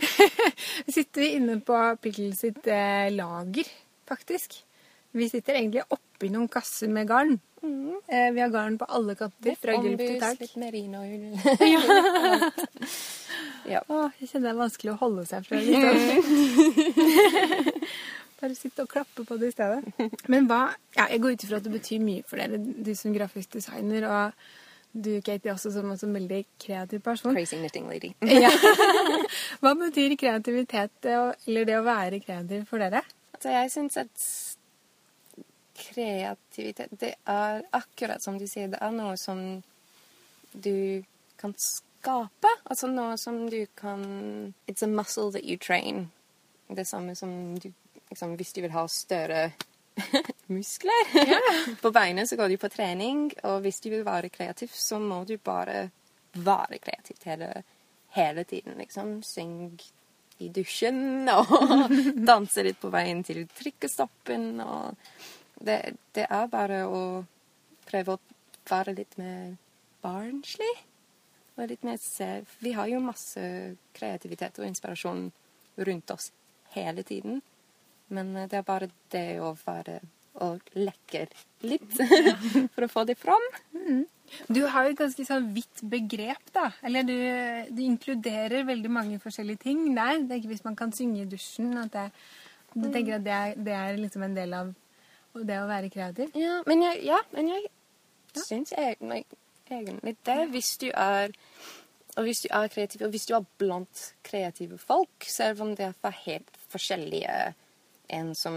[0.94, 3.68] sitter vi inne på Pickles sitt eh, lager,
[4.08, 4.62] faktisk.
[5.16, 7.38] Vi sitter egentlig oppi noen kasser med garn.
[8.08, 10.40] Eh, vi har garn på alle kanter, fra gulv til tak.
[10.40, 11.34] litt merinoull.
[13.68, 13.82] ja.
[13.94, 15.76] Åh, jeg kjenner det er vanskelig å holde seg fra litt
[18.40, 19.82] Bare sitte og klappe på det i stedet.
[20.32, 20.62] Men hva
[20.96, 24.06] ja, Jeg går ut ifra at det betyr mye for dere, du som grafisk designer,
[24.08, 24.24] og
[24.90, 27.34] du, Katie, også som, en veldig kreativ person.
[27.36, 28.14] Crazy knitting lady.
[28.44, 28.50] Ja.
[29.60, 33.04] Hva betyr kreativitet, eller det å være kreativ for dere?
[33.40, 34.24] Så jeg syns at
[35.80, 39.62] kreativitet Det er akkurat som du sier, det er noe som
[40.52, 41.02] du
[41.40, 42.52] kan skape.
[42.64, 46.10] Altså noe som du kan It's a muscle that you train.
[46.68, 47.72] Det samme som du
[48.10, 49.50] liksom, Hvis du vil ha større
[50.46, 51.14] muskler
[51.82, 53.30] på beinet, så går du på trening.
[53.44, 55.90] Og hvis du vil være kreativ, så må du bare
[56.34, 57.62] være kreativ hele,
[58.16, 59.22] hele tiden, liksom.
[59.22, 59.80] Syng
[60.40, 61.50] i dusjen og
[62.30, 64.60] danse litt på veien til trikkestoppen.
[64.64, 64.94] Og
[65.64, 65.78] det,
[66.16, 67.02] det er bare å
[67.88, 68.20] prøve å
[68.70, 69.56] være litt mer
[70.04, 70.72] barnslig.
[71.56, 73.42] Og litt mer se Vi har jo masse
[73.96, 75.26] kreativitet og inspirasjon
[75.80, 76.30] rundt oss
[76.74, 77.42] hele tiden.
[78.08, 80.00] Men eh, det er bare det å være
[80.40, 81.24] og lekke
[81.66, 81.96] litt
[82.74, 83.42] for å få det fram.
[84.46, 86.68] Du har jo et ganske sånn vidt begrep, da.
[86.86, 87.16] Eller du,
[87.74, 90.22] du inkluderer veldig mange forskjellige ting der.
[90.22, 92.06] Det er ikke hvis man kan synge i dusjen at det,
[92.72, 94.70] Du tenker at det er, det er liksom en del av
[95.46, 96.32] det å være kreativ?
[96.38, 97.68] Ja, men jeg, ja, men jeg
[98.38, 99.24] syns egentlig,
[100.26, 100.40] det.
[100.50, 101.34] Hvis du er
[102.18, 105.86] og hvis du er kreativ, og hvis du er blant kreative folk, selv om det
[105.86, 107.54] er fra helt forskjellige
[108.10, 108.54] En som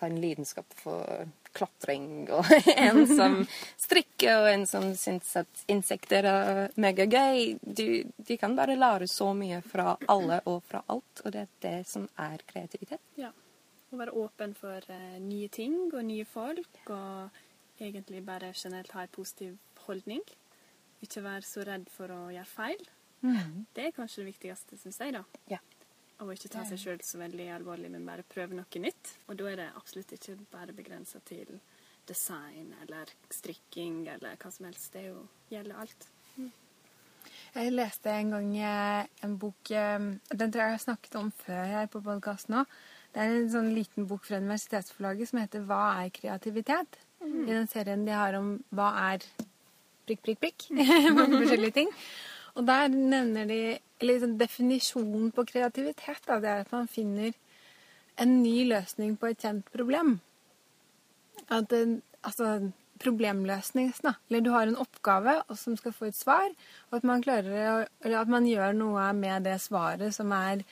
[0.00, 3.36] har en lidenskap for klatring, og en som
[3.78, 7.60] strikker, og en som syns at insekter er megagøy.
[7.62, 11.54] Du, du kan bare lære så mye fra alle og fra alt, og det er
[11.68, 13.02] det som er kreativitet.
[13.14, 13.30] Ja.
[13.90, 19.04] Å være åpen for uh, nye ting og nye folk, og egentlig bare generelt ha
[19.04, 20.22] en positiv holdning.
[21.02, 22.88] Ikke være så redd for å gjøre feil.
[23.20, 25.24] Det er kanskje det viktigste, syns jeg, da.
[25.50, 25.58] Ja.
[26.20, 29.14] Og ikke ta seg sjøl så veldig alvorlig, men bare prøve noe nytt.
[29.28, 31.60] Og da er det absolutt ikke bare begrensa til
[32.08, 34.92] design eller strikking eller hva som helst.
[34.92, 35.22] Det er jo,
[35.52, 36.08] gjelder alt.
[37.54, 39.98] Jeg leste en gang eh, en bok eh,
[40.30, 42.76] Den tror jeg jeg har snakket om før her på podkasten òg.
[43.10, 47.66] Det er en sånn liten bok fra universitetsforlaget som heter 'Hva er kreativitet?' I den
[47.68, 49.24] serien de har om hva er
[50.06, 50.66] prikk, prikk, prikk.
[51.18, 51.90] Mange forskjellige ting.
[52.56, 56.22] Og der nevner de eller liksom definisjonen på kreativitet.
[56.26, 57.34] Da, det er at man finner
[58.20, 60.20] en ny løsning på et kjent problem.
[61.50, 62.70] At altså
[63.00, 64.14] problemløsning, da.
[64.28, 66.48] Eller du har en oppgave som skal få et svar,
[66.90, 70.64] og at man klarer at man gjør noe med det svaret som er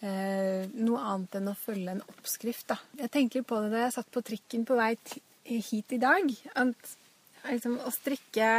[0.00, 2.70] noe annet enn å følge en oppskrift.
[2.70, 2.78] Da.
[3.02, 4.94] Jeg tenker på det da jeg satt på trikken på vei
[5.44, 6.32] hit i dag.
[6.56, 6.94] At
[7.50, 8.50] liksom, å strikke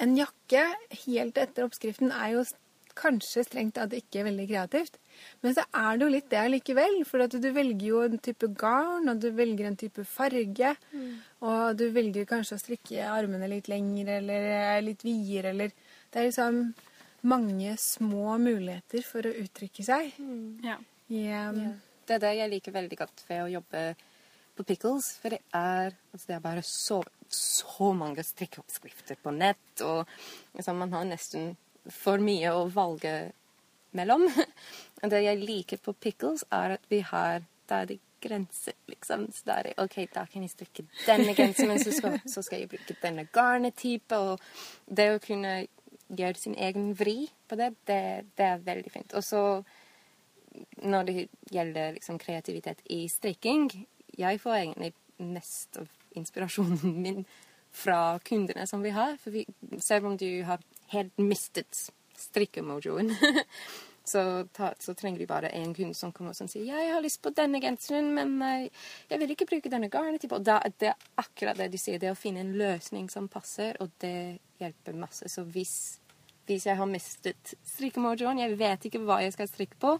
[0.00, 0.64] en jakke
[1.04, 2.44] helt etter oppskriften er jo
[3.00, 4.98] kanskje strengt tatt ikke veldig kreativt.
[5.44, 7.00] Men så er det jo litt det likevel.
[7.08, 10.74] For at du velger jo en type garn, og du velger en type farge.
[11.46, 15.72] Og du velger kanskje å strikke armene litt lengre eller eh, litt videre, eller
[16.10, 16.62] Det er liksom
[17.26, 20.12] mange små muligheter for å uttrykke seg.
[20.64, 20.78] Ja.
[21.10, 21.56] Yeah.
[21.56, 21.74] Yeah.
[22.06, 23.82] Det er det jeg liker veldig godt ved å jobbe
[24.58, 25.12] på Pickles.
[25.22, 29.84] For det er, altså det er bare så, så mange strikkeoppskrifter på nett.
[29.86, 30.02] Og
[30.58, 31.54] liksom, man har nesten
[31.90, 33.14] for mye å valge
[33.96, 34.26] mellom.
[35.02, 39.28] Og det jeg liker på Pickles, er at vi har der er det grenser, liksom.
[39.32, 42.64] Så da er det OK, da kan jeg strikke denne genseren, så skal, så skal
[42.64, 44.18] jeg bruke denne garnetype.
[44.18, 44.42] Og
[44.86, 45.54] det å kunne
[46.16, 48.00] gjør sin egen vri på det, det,
[48.38, 49.14] det er veldig fint.
[49.14, 49.42] Og så
[50.82, 53.70] når det gjelder liksom, kreativitet i strikking,
[54.18, 57.24] jeg får egentlig mest av inspirasjonen min
[57.70, 59.16] fra kundene som vi har.
[59.22, 59.46] For vi,
[59.78, 60.62] selv om du har
[60.94, 61.86] helt mistet
[62.18, 63.14] strikkemojoen,
[64.12, 64.22] så,
[64.78, 67.60] så trenger du bare en kunde som kommer og sier 'Jeg har lyst på denne
[67.62, 68.70] genseren, men jeg,
[69.10, 72.10] jeg vil ikke bruke denne garnet.' Og da, det er akkurat det du sier, det
[72.10, 75.28] å finne en løsning som passer, og det hjelper masse.
[75.32, 75.74] Så hvis,
[76.48, 79.96] hvis jeg har mistet strikkemojoen, jeg vet ikke hva jeg skal strikke på,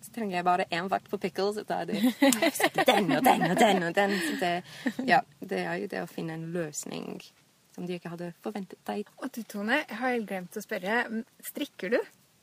[0.00, 2.00] så trenger jeg bare én vakt på pickles, og da er det
[2.90, 4.16] den og den og den og den.
[4.24, 4.54] Så det,
[5.08, 7.20] ja, det er jo det å finne en løsning
[7.74, 9.10] som de ikke hadde forventet deg.
[9.20, 11.02] Og du, Tone, jeg har helt glemt å spørre.
[11.44, 12.00] Strikker du?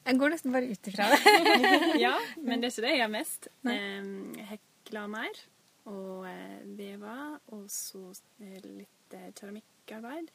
[0.08, 1.34] Jeg går nesten bare ut ifra det.
[2.06, 3.50] ja, men det er ikke det jeg gjør mest.
[3.68, 4.12] Um,
[4.54, 5.42] hekla mer
[5.88, 7.18] og uh, veva,
[7.56, 8.06] og så
[8.40, 10.32] litt uh, keramikkarbeid.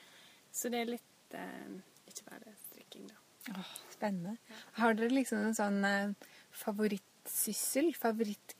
[0.52, 3.18] Så det er litt uh, Ikke bare strikking, da.
[3.50, 4.36] Åh, spennende.
[4.78, 7.90] Har dere liksom en sånn eh, favorittsyssel?
[7.98, 8.54] Favoritt...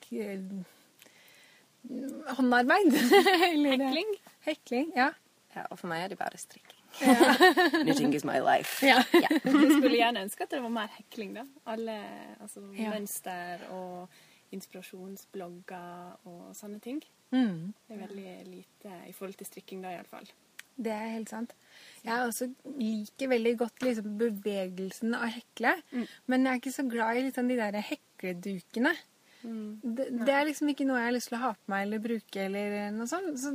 [2.37, 2.97] Håndarbeid?
[3.43, 4.15] Hekling.
[4.47, 5.13] Hekling, ja.
[5.55, 5.67] ja.
[5.71, 6.79] Og for meg er det bare strikking.
[7.01, 7.15] Ja.
[7.87, 8.85] Knitting is my life.
[8.85, 8.99] Ja.
[9.17, 9.31] ja.
[9.33, 11.47] Jeg skulle gjerne ønske at det var mer hekling, da.
[11.73, 11.95] Alle
[12.37, 12.91] altså, ja.
[12.93, 14.13] mønster og
[14.53, 17.01] inspirasjonsblogger og sånne ting.
[17.33, 17.73] Mm.
[17.89, 20.29] Det er veldig lite i forhold til strikking da, iallfall.
[20.77, 21.57] Det er helt sant.
[22.03, 22.49] Jeg også
[22.81, 26.07] liker veldig godt liksom, bevegelsen av hekle, mm.
[26.33, 28.95] men jeg er ikke så glad i liksom, de der hekledukene.
[29.43, 29.81] Mm.
[29.83, 32.03] Det, det, er liksom ikke noe jeg har lyst til å ha på meg eller
[32.03, 33.39] bruke eller noe sånt.
[33.43, 33.55] Så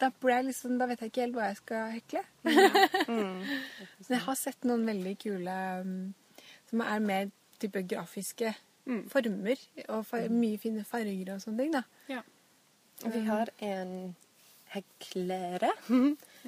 [0.00, 0.10] da,
[0.46, 2.24] liksom, da vet jeg ikke helt hva jeg skal hekle.
[3.10, 3.42] Mm.
[4.06, 5.94] jeg har sett noen veldig kule um,
[6.70, 7.30] som er mer
[7.60, 8.52] type grafiske
[8.86, 9.02] mm.
[9.10, 11.82] former og far mye fine farger og sånne ting, da.
[12.10, 12.20] Ja.
[13.02, 13.94] Vi har en
[14.74, 15.72] heklere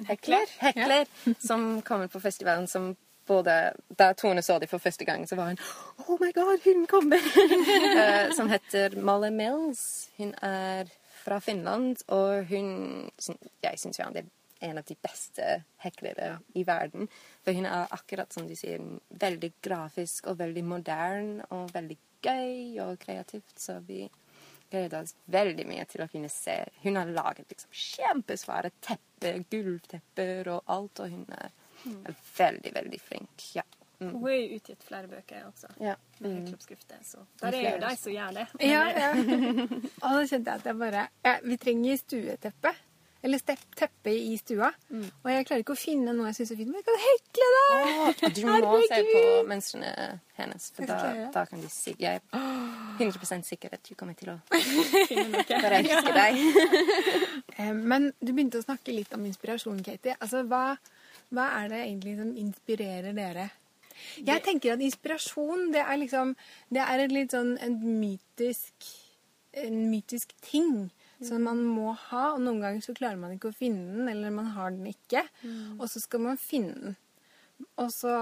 [0.07, 0.49] Hekler?
[0.59, 1.33] Hekler ja.
[1.39, 2.95] som kommer på festivalen som
[3.27, 5.59] både Da Tone så dem for første gang, så var hun
[6.07, 7.17] Oh my God, hun kommer!
[7.17, 10.09] uh, som heter Molly Mills.
[10.17, 10.91] Hun er
[11.23, 13.09] fra Finland, og hun
[13.63, 14.25] Jeg syns hun er
[14.63, 17.09] en av de beste heklere i verden.
[17.43, 18.79] For hun er akkurat som du sier,
[19.09, 23.55] veldig grafisk og veldig moderne og veldig gøy og kreativt.
[23.59, 24.05] Så vi
[24.73, 26.57] gleder oss veldig mye til å kunne se.
[26.83, 31.99] Hun har laget liksom kjempesvære tepper, gulvtepper og alt, og hun er, mm.
[32.09, 33.49] er veldig, veldig flink.
[33.57, 33.65] Ja.
[33.99, 34.13] Mm.
[34.15, 35.93] Hun har jo utgitt flere bøker også, ja.
[36.17, 36.39] med mm.
[36.39, 38.47] hekkeoppskrifter, så der er jo de som gjør det.
[38.65, 39.11] Ja, ja.
[40.03, 42.73] og da kjente jeg at jeg bare ja, Vi trenger stueteppe.
[43.23, 44.67] Eller teppe i stua.
[44.91, 45.05] Mm.
[45.23, 46.71] Og jeg klarer ikke å finne noe jeg syns er fint.
[46.73, 47.67] Men jeg kan hekle det!
[47.71, 49.91] Oh, du må se på mønstrene
[50.35, 50.97] hennes, for da,
[51.31, 52.41] da, kan du si Jeg er
[52.99, 54.37] 100% sikker at du kommer til å
[55.65, 56.41] forelske deg.
[57.53, 60.15] Eh, men du begynte å snakke litt om inspirasjon, Katie.
[60.17, 60.71] Altså, hva,
[61.29, 63.43] hva er det egentlig som inspirerer dere?
[64.25, 66.33] Jeg tenker at inspirasjon, det er liksom
[66.73, 68.89] Det er et litt sånn en mytisk,
[69.61, 70.89] en mytisk ting
[71.21, 72.25] som man må ha.
[72.33, 75.25] Og noen ganger så klarer man ikke å finne den, eller man har den ikke.
[75.43, 75.79] Mm.
[75.79, 76.95] Og så skal man finne den.
[77.79, 78.13] Og så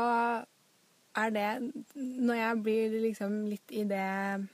[1.18, 1.48] er det
[1.96, 4.48] Når jeg blir liksom litt i det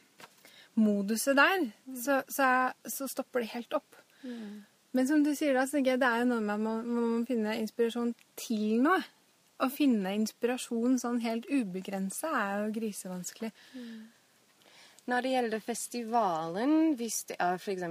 [0.77, 1.95] moduset der, mm.
[1.97, 3.95] så, så, så, stopper det helt opp.
[4.21, 4.63] Mm.
[4.93, 6.83] Men som du sier da, så tenker jeg det er jo noe med at man,
[6.85, 9.01] man må finne inspirasjon til noe.
[9.57, 13.49] Å finne inspirasjon sånn helt ubegrensa er jo grisevanskelig.
[13.73, 14.05] Mm.
[15.07, 17.83] Når det gjelder festivalen, hvis det er f.eks.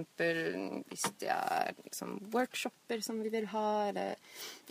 [0.90, 4.18] hvis det er liksom, workshoper som vi vil ha, eller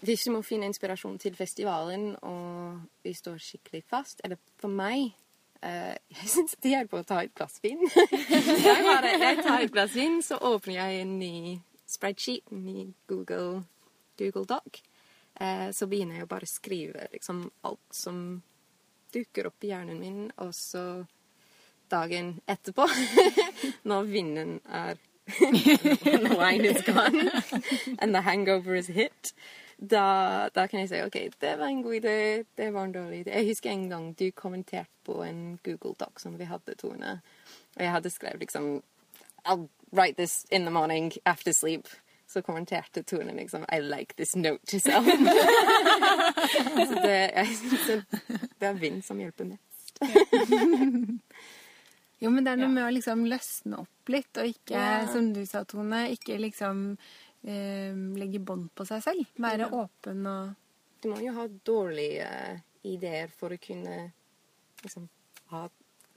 [0.05, 5.15] hvis vi må finne inspirasjon til festivalen, og vi står skikkelig fast Eller for meg
[5.61, 7.81] eh, Jeg syns det hjelper å ta et glass vin.
[7.89, 8.85] jeg,
[9.25, 11.35] jeg, tar et glass vin, så åpner jeg en ny
[11.89, 13.63] spreadsheet, en ny Google,
[14.21, 14.83] Google Doc.
[15.33, 18.21] Eh, så begynner jeg å bare skrive liksom, alt som
[19.15, 21.05] dukker opp i hjernen min, og så
[21.91, 22.87] dagen etterpå,
[23.89, 24.95] når vinden er
[25.27, 27.31] The wine is gone
[27.99, 29.33] and the hangover is hit.
[29.77, 33.19] Da, da, kan jeg si OK, det var en god idé, det var en dårlig
[33.19, 33.31] idé.
[33.31, 37.21] Jeg husker en gang du kommenterte på en Google Doc som vi hadde, Tone.
[37.75, 38.83] Og jeg hadde skrevet liksom
[39.45, 41.87] I'll write this in the morning after sleep.
[42.27, 45.05] Så kommenterte Tone liksom I like this note to self.
[46.87, 48.05] Så det, jeg synes
[48.59, 49.99] det er vind som hjelper mest.
[52.23, 52.75] Jo, men det er noe ja.
[52.77, 55.07] med å liksom løsne opp litt, og ikke, ja.
[55.11, 56.85] som du sa, Tone, ikke liksom
[57.43, 59.33] eh, legge bånd på seg selv.
[59.41, 59.81] Være ja.
[59.83, 60.53] åpen og
[61.03, 63.97] Du må jo ha dårlige uh, ideer for å kunne
[64.81, 65.09] liksom
[65.51, 65.67] ha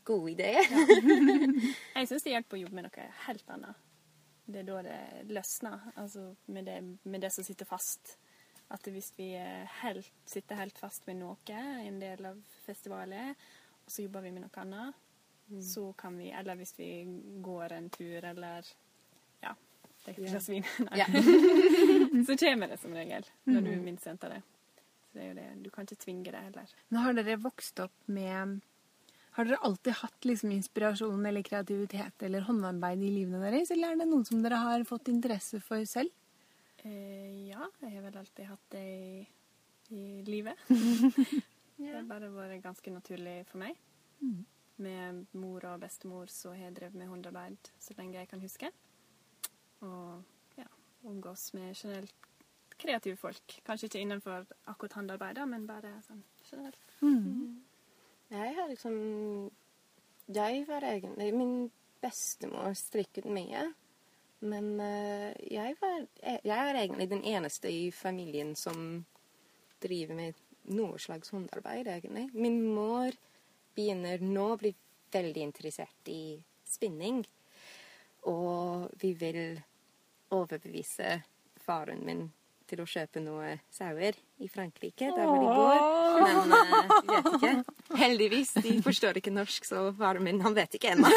[0.09, 0.71] gode ideer.
[1.99, 3.85] Jeg syns det hjelper å jobbe med noe helt annet.
[4.49, 8.15] Det er da det løsner, altså med det, med det som sitter fast.
[8.73, 13.37] At hvis vi er helt, sitter helt fast med noe, en del av festivalet,
[13.85, 15.05] og så jobber vi med noe annet,
[15.63, 16.89] så kan vi Eller hvis vi
[17.43, 18.67] går en tur, eller
[19.43, 19.55] Ja.
[20.05, 20.65] Det er et glass vin.
[21.01, 21.07] Ja.
[22.27, 24.43] så kommer det som regel når du minst venter det.
[25.09, 25.47] Så det er jo det.
[25.65, 26.75] Du kan ikke tvinge det heller.
[26.93, 28.61] Nå har dere vokst opp med
[29.39, 34.01] Har dere alltid hatt liksom inspirasjon eller kreativitet eller håndarbeid i livene deres, eller er
[34.01, 36.11] det noen som dere har fått interesse for selv?
[36.83, 39.27] Eh, ja, jeg har vel alltid hatt det i,
[39.95, 40.59] i livet.
[41.79, 43.77] Det har bare vært ganske naturlig for meg.
[44.79, 48.71] Med mor og bestemor så har jeg drevet med håndarbeid så lenge jeg kan huske.
[49.83, 50.23] Og
[50.59, 50.67] ja,
[51.05, 52.29] omgås med generelt
[52.79, 53.59] kreative folk.
[53.67, 56.85] Kanskje ikke innenfor akkurat håndarbeid, men bare sånn generelt.
[58.29, 59.51] Jeg har liksom
[60.29, 61.71] Jeg var egentlig Min
[62.03, 63.73] bestemor strikket mye.
[64.41, 69.05] Men eh, jeg, var, jeg er egentlig den eneste i familien som
[69.83, 70.39] driver med
[70.71, 72.29] noe slags håndarbeid, egentlig.
[72.35, 73.11] Min mor
[73.79, 74.75] begynner nå å bli
[75.15, 77.23] veldig interessert i spinning.
[78.29, 79.61] Og vi vil
[80.35, 81.21] overbevise
[81.63, 82.27] faren min
[82.69, 85.79] til å kjøpe noe sauer i Frankrike, der hvor de går.
[86.27, 87.95] Men eh, vi vet ikke.
[88.03, 91.09] Heldigvis, de forstår ikke norsk, så faren min, han vet ikke ennå.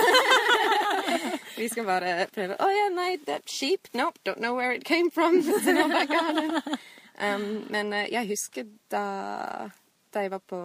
[1.59, 2.55] vi skal bare prøve.
[2.55, 5.41] Å ja, nei, that sheep, nope, don't know where it came from.
[7.21, 9.69] Um, men eh, jeg husker da,
[10.13, 10.59] da jeg var på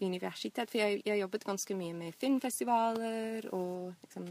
[0.00, 4.28] universitet, for jeg, jeg jobbet ganske mye med filmfestivaler og liksom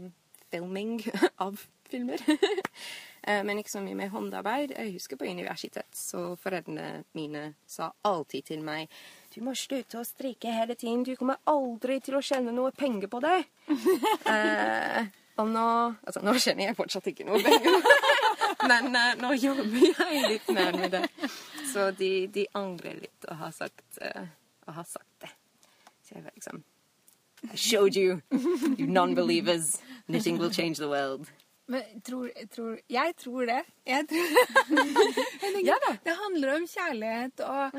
[0.50, 1.00] filming
[1.44, 1.58] av
[1.90, 2.20] filmer.
[3.24, 4.74] Eh, Men ikke så mye med håndarbeid.
[4.76, 8.90] Jeg husker på universitet, så foreldrene mine sa alltid til meg
[9.32, 11.06] du må slutte å strikke hele tiden.
[11.08, 13.38] Du kommer aldri til å tjene noe penger på det.
[14.34, 15.08] eh,
[15.40, 15.64] og nå
[16.04, 17.80] Altså, nå kjenner jeg fortsatt ikke noe penger,
[18.68, 21.02] men eh, nå jobber jeg litt mer med det.
[21.72, 24.28] Så de, de angrer litt og har sagt, eh,
[24.66, 25.30] og har sagt det.
[26.02, 26.64] Så jeg var liksom
[27.52, 28.20] I showed you,
[28.78, 29.80] you non-believers.
[30.06, 31.28] Knitting will change the world.
[31.66, 33.60] Men tror, tror, jeg tror det.
[33.86, 34.26] Jeg tror.
[35.44, 35.76] Jeg Ja.
[36.04, 37.70] Det handler om kjærlighet og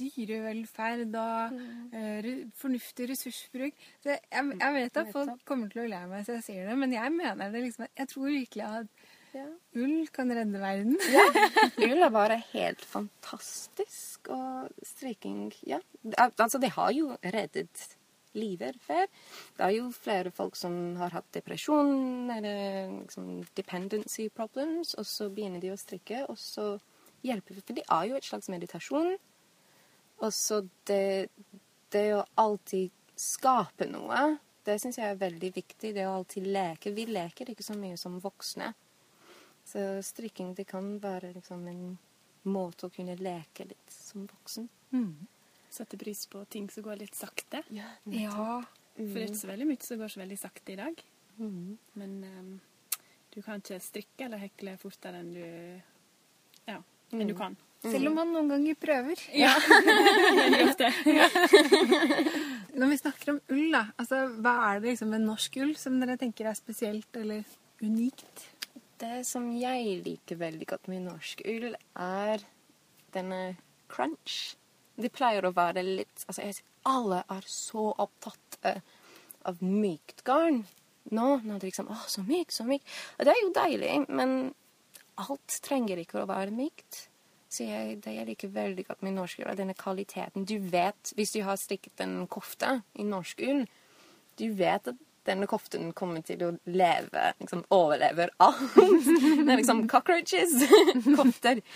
[0.00, 1.58] dyrevelferd og
[1.92, 3.72] eh, fornuftig ressursbruk.
[4.04, 6.96] Jeg, jeg vet at folk kommer til å le meg hvis jeg sier det, men
[6.96, 8.95] jeg mener det liksom Jeg tror virkelig at
[9.36, 9.46] Ja.
[9.76, 10.96] ull kan redde verden.
[11.86, 15.80] Ull er bare helt fantastisk, og striking Ja.
[16.16, 17.96] Altså, det har jo reddet
[18.36, 19.06] livet før.
[19.56, 25.28] Det er jo flere folk som har hatt depresjon eller liksom dependency problems, og så
[25.32, 26.76] begynner de å strikke, og så
[27.26, 27.64] hjelper vi.
[27.64, 29.16] For det er jo et slags meditasjon.
[30.24, 31.28] Og så det,
[31.92, 35.92] det å alltid skape noe, det syns jeg er veldig viktig.
[35.94, 36.94] Det å alltid leke.
[36.96, 38.72] Vi leker ikke så mye som voksne.
[39.66, 41.98] Så strikking det kan være liksom en
[42.46, 44.68] måte å kunne leke litt som voksen.
[45.74, 47.64] Sette pris på ting som går litt sakte.
[47.74, 47.90] Ja.
[48.96, 51.02] For det er ikke så veldig mye som går så veldig sakte i dag.
[51.36, 51.76] Mm.
[52.00, 52.52] Men um,
[53.34, 55.42] du kan ikke strikke eller hekle fortere enn du
[56.70, 56.78] Ja,
[57.12, 57.58] enn du kan.
[57.84, 59.20] Selv om man noen ganger prøver.
[59.44, 59.52] Ja,
[60.40, 60.90] veldig ofte.
[62.76, 66.00] Når vi snakker om ull, da, altså, hva er det liksom med norsk ull som
[66.00, 67.44] dere tenker er spesielt eller
[67.84, 68.46] unikt?
[68.96, 72.44] Det som jeg liker veldig godt med norsk ull, er
[73.12, 73.40] denne
[73.92, 74.56] crunch.
[74.96, 78.78] Det pleier å være litt Altså, jeg, alle er så opptatt uh,
[79.50, 80.62] av mykt garn
[81.12, 81.26] nå.
[81.44, 82.88] Når det liksom Å, så mykt, så mykt.
[83.18, 84.32] Og det er jo deilig, men
[85.20, 87.06] alt trenger ikke å være mykt.
[87.52, 90.48] Så jeg, det jeg liker veldig godt med norsk ull, er denne kvaliteten.
[90.48, 93.66] Du vet, hvis du har strikket en kofte i norsk ull,
[94.36, 98.76] du vet at denne koften kommer til å leve, liksom overlever alt.
[98.76, 100.54] Det er liksom cockroaches.
[101.18, 101.60] Kofter.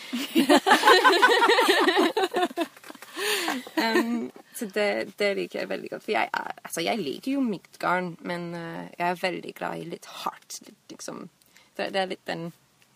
[3.76, 6.06] um, så det, det liker jeg veldig godt.
[6.06, 9.82] For jeg, er, altså jeg liker jo mykt garn, men uh, jeg er veldig glad
[9.82, 10.60] i litt hardt.
[10.66, 11.28] Litt, liksom,
[11.76, 12.50] det, det er litt den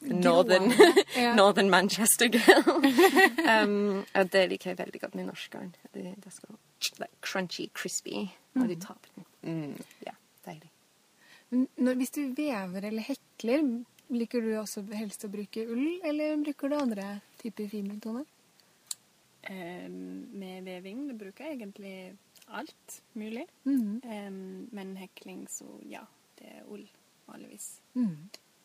[0.05, 0.73] Northern,
[1.17, 1.35] Ja.
[1.35, 2.85] Northern Manchester girl.
[3.49, 5.73] um, og det liker jeg veldig godt med norsk garn.
[5.95, 6.59] Det, det skal
[7.01, 9.25] er crunchy, crispy når du tar på den.
[9.43, 10.13] Mm, ja,
[10.47, 10.71] deilig.
[11.55, 13.65] Når, hvis du vever eller hekler,
[14.15, 17.09] liker du også helst å bruke ull, eller bruker du andre
[17.43, 18.27] typer frimetoner?
[19.45, 21.97] Eh, med veving det bruker jeg egentlig
[22.47, 23.47] alt mulig.
[23.65, 24.01] Mm.
[24.03, 24.31] Eh,
[24.77, 26.05] men hekling, så ja,
[26.41, 26.87] det er ull
[27.29, 27.75] vanligvis.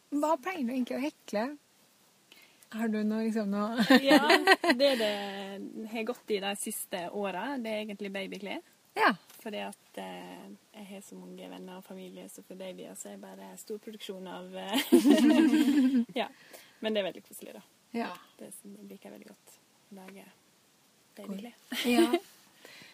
[0.10, 1.50] Hva pleier du egentlig å hekle?
[2.70, 4.22] Har du noe liksom noe Ja,
[4.80, 5.14] det det
[5.92, 8.62] har gått i de siste åra, det er egentlig babyklær.
[8.98, 9.14] Ja.
[9.40, 13.22] Fordi at eh, jeg har så mange venner og familie som for babyer, så jeg
[13.22, 14.82] bare stor produksjon av eh,
[16.22, 16.28] Ja.
[16.80, 17.62] Men det er veldig koselig, da.
[17.96, 18.10] ja.
[18.40, 18.50] Det
[18.90, 19.56] liker jeg veldig godt.
[20.00, 20.26] lage
[21.16, 21.56] babyklær.
[21.96, 22.10] Ja.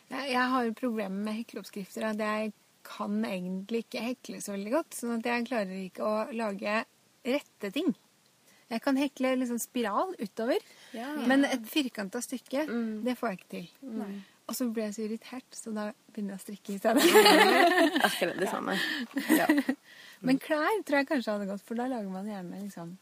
[0.05, 2.05] Jeg, jeg har problemer med hekleoppskrifter.
[2.11, 2.51] At jeg
[2.85, 4.93] kan egentlig ikke hekle så veldig godt.
[4.99, 6.83] Sånn at jeg klarer ikke å lage
[7.25, 7.89] rette ting.
[8.69, 10.61] Jeg kan hekle liksom spiral utover,
[10.93, 11.11] Ja.
[11.29, 12.63] men et firkanta stykke,
[13.05, 13.67] det får jeg ikke til.
[13.97, 14.13] Nei.
[14.45, 17.01] Og så blir jeg så irritert, så da begynner jeg å strikke i stedet.
[18.07, 18.75] Akkurat det samme.
[19.33, 19.47] Ja.
[20.25, 22.93] Men klær tror jeg kanskje hadde gått, for da lager man gjerne liksom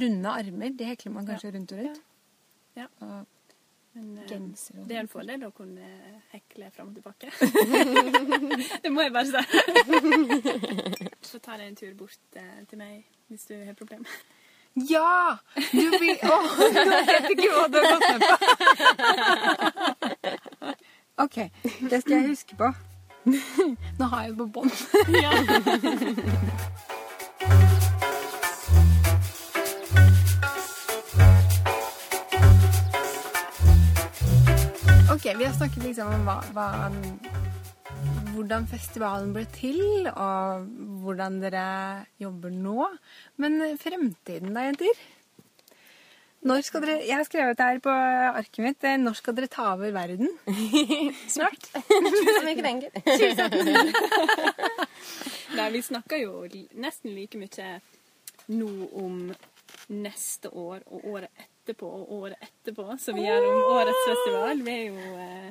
[0.00, 0.72] runde armer.
[0.78, 2.00] Det hekler man kanskje rundt og rundt.
[2.76, 2.86] Ja.
[3.04, 3.26] Og
[3.96, 5.86] Men eh, genser og det er en fordel å kunne
[6.32, 7.30] hekle fram og tilbake.
[8.84, 9.36] det må jeg bare si.
[11.24, 14.08] Så tar jeg en tur bort eh, til meg hvis du har problemer.
[14.76, 15.38] Ja!
[15.72, 18.34] Du blir Å, nå vet jeg ikke hva du har gått med på.
[21.18, 21.36] OK,
[21.90, 22.66] det skal jeg huske på.
[23.98, 24.70] Nå har jeg det på bånd.
[35.14, 36.68] OK, vi har snakket liksom om hva, hva,
[38.34, 40.68] hvordan festivalen ble til, og
[41.00, 41.64] hvordan dere
[42.20, 42.92] jobber nå.
[43.40, 45.00] Men fremtiden da, jenter?
[46.46, 49.72] Når skal dere, jeg har skrevet her på arket mitt eh, når skal dere ta
[49.72, 50.28] over verden?
[51.32, 51.64] Snart.
[52.36, 52.90] Som ikke lenger.
[55.56, 57.80] Nei, vi snakker jo nesten like mye
[58.52, 58.68] nå
[59.00, 59.32] om
[59.90, 64.56] neste år og året etterpå og året etterpå som vi gjør om årets festival.
[64.66, 65.50] Vi har jo, eh,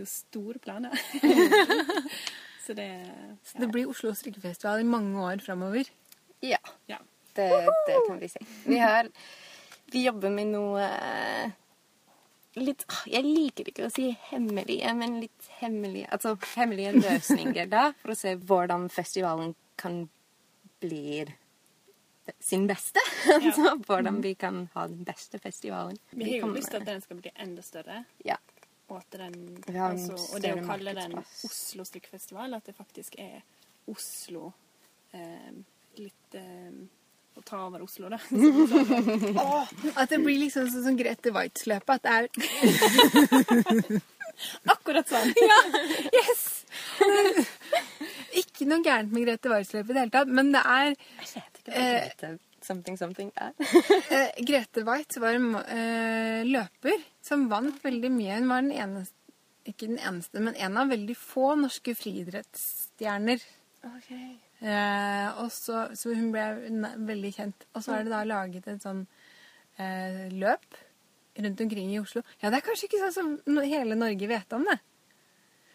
[0.00, 0.92] jo store planer.
[2.64, 2.88] Så det
[3.44, 5.84] Så det blir Oslo strikkefestival i mange år framover.
[6.44, 6.58] Ja,
[6.88, 6.98] Ja.
[7.36, 7.48] det,
[7.88, 8.38] det kan vi si.
[8.66, 9.08] Vi, har,
[9.94, 11.52] vi jobber med noe eh,
[12.58, 17.88] litt ah, Jeg liker ikke å si hemmelige, men litt hemmelige Altså hemmelige løsninger, da,
[18.02, 20.04] for å se hvordan festivalen kan
[20.82, 21.24] bli
[22.40, 23.00] sin beste.
[23.34, 25.98] altså hvordan vi kan ha den beste festivalen.
[26.10, 27.98] Vi har jo lyst til at den skal bli enda større.
[28.24, 28.38] Ja.
[28.88, 29.36] Og, den,
[29.72, 31.18] altså, og det å kalle den.
[31.20, 33.40] Oslo Stykkfestival, at det faktisk er
[33.90, 34.52] Oslo
[35.12, 35.52] eh,
[36.00, 36.72] Litt eh,
[37.34, 38.18] Å ta over Oslo, da.
[40.00, 41.90] At det blir liksom sånn som Grete Waitz-løpet.
[41.96, 42.28] At det er
[44.74, 45.32] Akkurat sånn!
[45.50, 45.58] ja!
[46.14, 46.44] Yes!
[48.38, 50.96] Ikke noe gærent med Grete Waitz-løpet i det hele tatt, men det er Jeg
[51.34, 51.90] vet ikke hva
[52.22, 52.32] det.
[52.64, 53.52] Something, something er.
[54.08, 58.38] eh, Grete Waitz var en eh, løper som vant veldig mye.
[58.38, 59.12] Hun var den eneste
[59.64, 63.40] ikke den eneste, men en av veldig få norske friidrettsstjerner.
[64.62, 66.46] Eh, og så, så hun ble
[67.08, 67.66] veldig kjent.
[67.74, 69.04] Og så er det da laget et sånn
[69.78, 70.80] eh, løp
[71.44, 72.22] rundt omkring i Oslo.
[72.40, 74.78] Ja, det er kanskje ikke sånn som hele Norge vet om det.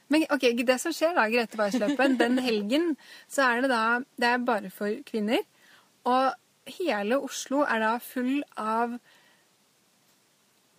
[0.10, 2.94] Men ok, det som skjer da, Grete Waitz-løpet, den helgen,
[3.30, 3.84] så er det da
[4.18, 5.44] Det er bare for kvinner.
[6.10, 6.32] Og
[6.80, 8.98] hele Oslo er da full av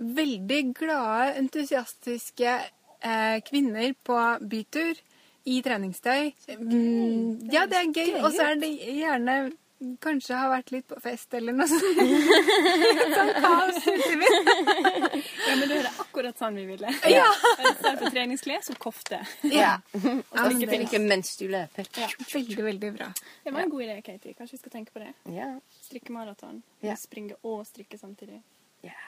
[0.00, 4.98] veldig glade, entusiastiske eh, kvinner på bytur
[5.44, 6.30] i treningstøy.
[6.58, 8.14] Mm, ja, det er gøy.
[8.20, 9.40] Og så er det gjerne
[10.04, 12.00] Kanskje har vært litt på fest eller noe sånt.
[12.04, 14.34] Litt sånn kaos uti min.
[14.44, 16.90] Ja, men det er akkurat sånn vi ville.
[17.08, 17.24] Ja.
[17.24, 19.22] I stedet for treningsklær, så kofte.
[19.48, 19.78] Ja.
[20.04, 21.88] Og Strikke mens du løper.
[21.96, 23.08] veldig, veldig bra.
[23.46, 24.36] Det var en god idé, Katie.
[24.36, 25.14] Kanskje vi skal tenke på det.
[25.32, 25.48] Ja.
[25.88, 26.60] Strikke maraton.
[26.84, 26.98] Ja.
[27.00, 28.42] Springe og strikke samtidig.
[28.84, 28.98] Ja.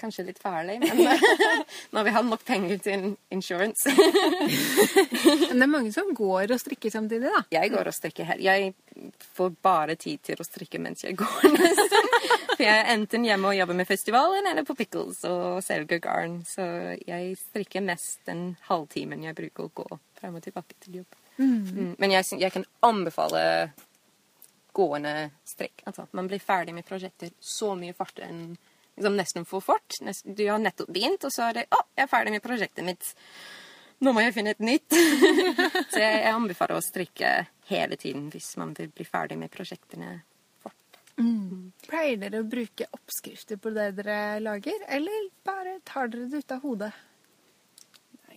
[0.00, 1.02] Kanskje litt farlig, men
[1.94, 3.02] når vi har nok penger til
[3.34, 3.92] insurance.
[3.92, 7.42] Men det er mange som går og strikker samtidig, da.
[7.52, 8.40] Jeg går og strikker her.
[8.40, 8.72] Jeg
[9.36, 12.08] får bare tid til å strikke mens jeg går, nesten.
[12.54, 16.40] For jeg er enten hjemme og jobber med festivalen eller på Pickles og selger garn.
[16.48, 16.64] Så
[17.04, 21.20] jeg strikker mest den halvtimen jeg bruker å gå frem og tilbake til jobb.
[21.40, 21.94] Mm.
[22.00, 23.44] Men jeg, jeg kan anbefale
[24.76, 25.82] gående strikk.
[25.88, 28.44] Altså, man blir ferdig med prosjekter så mye fortere enn
[29.00, 29.98] liksom nesten for fort.
[30.24, 33.14] Du har nettopp begynt, og så er det 'Å, jeg er ferdig med prosjektet mitt'.
[34.00, 34.88] Nå må jeg finne et nytt.
[35.92, 40.22] så jeg, jeg anbefaler å strikke hele tiden hvis man vil bli ferdig med prosjektene
[40.62, 41.00] fort.
[41.84, 46.56] Pleier dere å bruke oppskrifter på det dere lager, eller bare tar dere det ut
[46.56, 46.92] av hodet?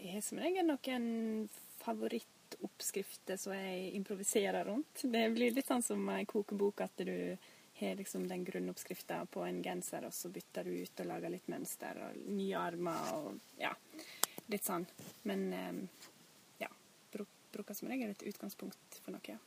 [0.03, 1.49] Jeg har som regel noen
[1.80, 4.99] favorittoppskrifter som jeg improviserer rundt.
[5.03, 7.38] Det blir litt sånn som ei kokebok at du
[7.80, 11.49] har liksom den grunnoppskrifta på en genser, og så bytter du ut og lager litt
[11.51, 13.74] mønster og nye armer og ja,
[14.53, 14.86] litt sånn.
[15.30, 16.07] Men eh,
[16.65, 16.69] ja,
[17.53, 19.24] bruker som regel et utgangspunkt for noe.
[19.36, 19.39] Ja.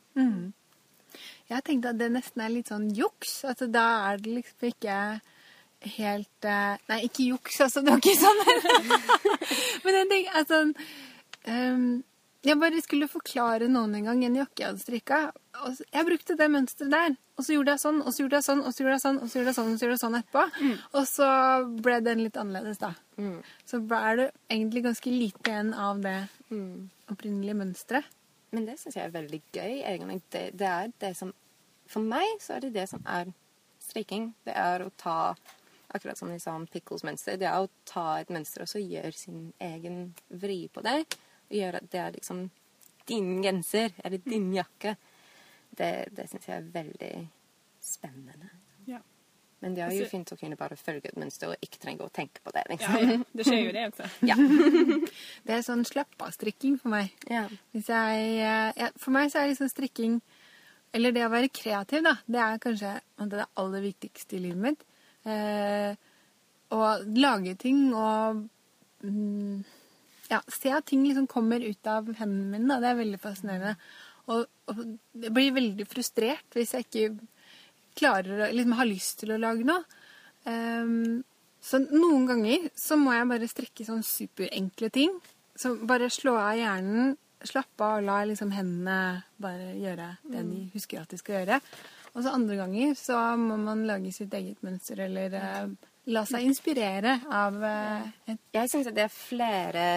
[1.47, 3.39] Jeg tenkte at det nesten er litt sånn juks.
[3.47, 4.97] At da er det liksom ikke
[5.97, 7.83] helt eh, Nei, ikke juks, altså.
[7.85, 8.43] Det var ikke sånn.
[9.85, 10.61] Men jeg tenker altså
[11.47, 11.89] um,
[12.47, 15.21] jeg bare skulle forklare noen en gang en jakke jeg hadde strikka.
[15.91, 17.15] Jeg brukte det mønsteret der.
[17.37, 19.17] Og så gjorde jeg sånn, og så gjorde jeg sånn, og så gjorde jeg sånn,
[19.21, 20.43] og så gjorde jeg sånn, og så gjorde jeg sånn etterpå.
[20.97, 21.27] Og så
[21.85, 22.93] ble den litt annerledes, da.
[23.69, 26.15] Så er det egentlig ganske lite igjen av det
[27.13, 28.05] opprinnelige mønsteret.
[28.51, 29.83] Men det syns jeg er veldig gøy.
[29.85, 30.21] egentlig.
[30.31, 31.33] Det, det er det som
[31.87, 33.29] For meg så er det det som er
[33.79, 34.33] striking.
[34.43, 35.35] Det er å ta
[35.95, 37.37] Akkurat som de sa om pickles-mønster.
[37.39, 41.05] Det er å ta et mønster og så gjøre sin egen vri på det.
[41.47, 42.49] Og gjøre at det er liksom
[43.07, 44.97] din genser eller din jakke.
[45.77, 47.11] Det, det syns jeg er veldig
[47.83, 48.49] spennende.
[48.89, 48.99] Ja.
[49.61, 52.05] Men det er jo Altså- fint å kunne bare følge et mønster og ikke trenge
[52.05, 52.63] å tenke på det.
[52.69, 52.97] Liksom.
[52.97, 53.17] ja.
[53.33, 54.09] Det skjer jo det også.
[54.29, 54.35] Ja.
[55.47, 57.13] Det er sånn slapp-av-strikking for meg.
[57.29, 57.47] ja.
[57.73, 58.35] Hvis jeg,
[58.77, 60.19] eh, for meg så er liksom strikking
[60.93, 62.13] Eller det å være kreativ, da.
[62.25, 62.93] Det er kanskje
[63.29, 64.85] det aller viktigste i livet mitt.
[65.27, 65.95] Eh,
[66.71, 66.83] å
[67.17, 68.47] lage ting og
[69.03, 69.65] mm,
[70.31, 72.67] ja, se at ting liksom kommer ut av hendene mine.
[72.71, 72.79] Da.
[72.79, 73.75] Det er veldig fascinerende.
[74.33, 74.83] Og, og
[75.23, 77.27] jeg blir veldig frustrert hvis jeg ikke
[77.97, 79.83] klarer å liksom har lyst til å lage noe.
[80.47, 81.23] Um,
[81.63, 85.15] så noen ganger så må jeg bare strekke sånn superenkle ting.
[85.57, 87.15] Så bare slå av hjernen,
[87.47, 91.59] slappe av og la liksom hendene bare gjøre det de husker at de skal gjøre.
[92.13, 95.69] Og så andre ganger så må man lage sitt eget mønster eller uh,
[96.13, 99.87] la seg inspirere av uh, et Jeg syns det er flere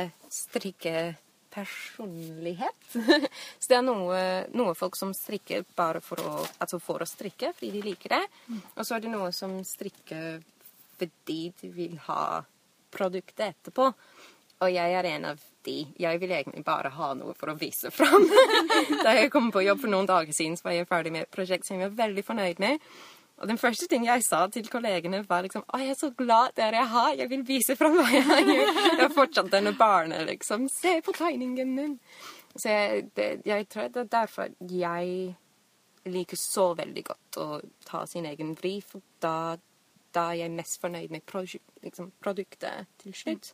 [1.51, 2.75] strikkepersonlighet.
[3.59, 7.53] så det er noe, noe folk som strikker bare for å, altså for å strikke,
[7.57, 8.25] fordi de liker det.
[8.77, 10.41] Og så er det noe som strikker
[11.01, 12.43] fordi de vil ha
[12.93, 13.91] produktet etterpå.
[14.61, 15.87] Og jeg er en av de.
[15.97, 18.27] Jeg vil egentlig bare ha noe for å vise fram.
[19.05, 21.33] da jeg kom på jobb for noen dager siden, så var jeg ferdig med et
[21.33, 22.85] prosjekt som jeg var veldig fornøyd med.
[23.41, 26.53] Og den første ting jeg sa til kollegene, var liksom Å, jeg er så glad
[26.59, 27.15] dere er her.
[27.23, 28.81] Jeg vil vise fram hva jeg har gjort.
[28.85, 30.67] Jeg har fortsatt denne barnet, liksom.
[30.73, 31.95] Se på tegningen min.
[32.57, 35.35] Så jeg, det, jeg tror det er derfor jeg
[36.11, 37.49] liker så veldig godt å
[37.87, 39.57] ta sin egen vri, for da,
[40.13, 43.53] da er jeg mest fornøyd med produ liksom, produktet til slutt.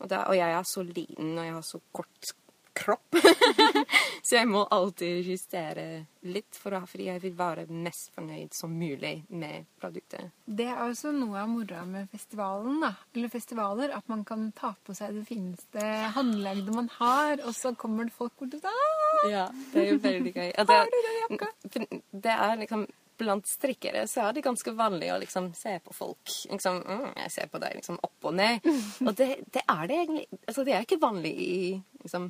[0.00, 2.34] Og, da, og jeg er så liten, og jeg har så kort
[2.76, 3.16] kropp.
[4.26, 5.84] så jeg må alltid justere
[6.26, 10.32] litt, for, å- fordi jeg vil være mest fornøyd som mulig med produktet.
[10.46, 12.92] Det er også noe av moroa med festivalen, da.
[13.14, 13.94] Eller festivaler.
[13.96, 15.84] At man kan ta på seg det fineste
[16.16, 19.30] håndlagde man har, og så kommer det folk bort og sier!
[19.30, 20.50] Ja, det er jo veldig gøy.
[20.52, 21.48] Det, Har du den jakka?
[22.26, 26.32] det er liksom Blant strikkere så er det ganske vanlig å liksom se på folk.
[26.50, 28.64] Liksom, mm, jeg ser på deg liksom opp og ned.
[29.06, 31.52] Og det, det er det egentlig Altså, det er ikke vanlig i
[32.02, 32.26] liksom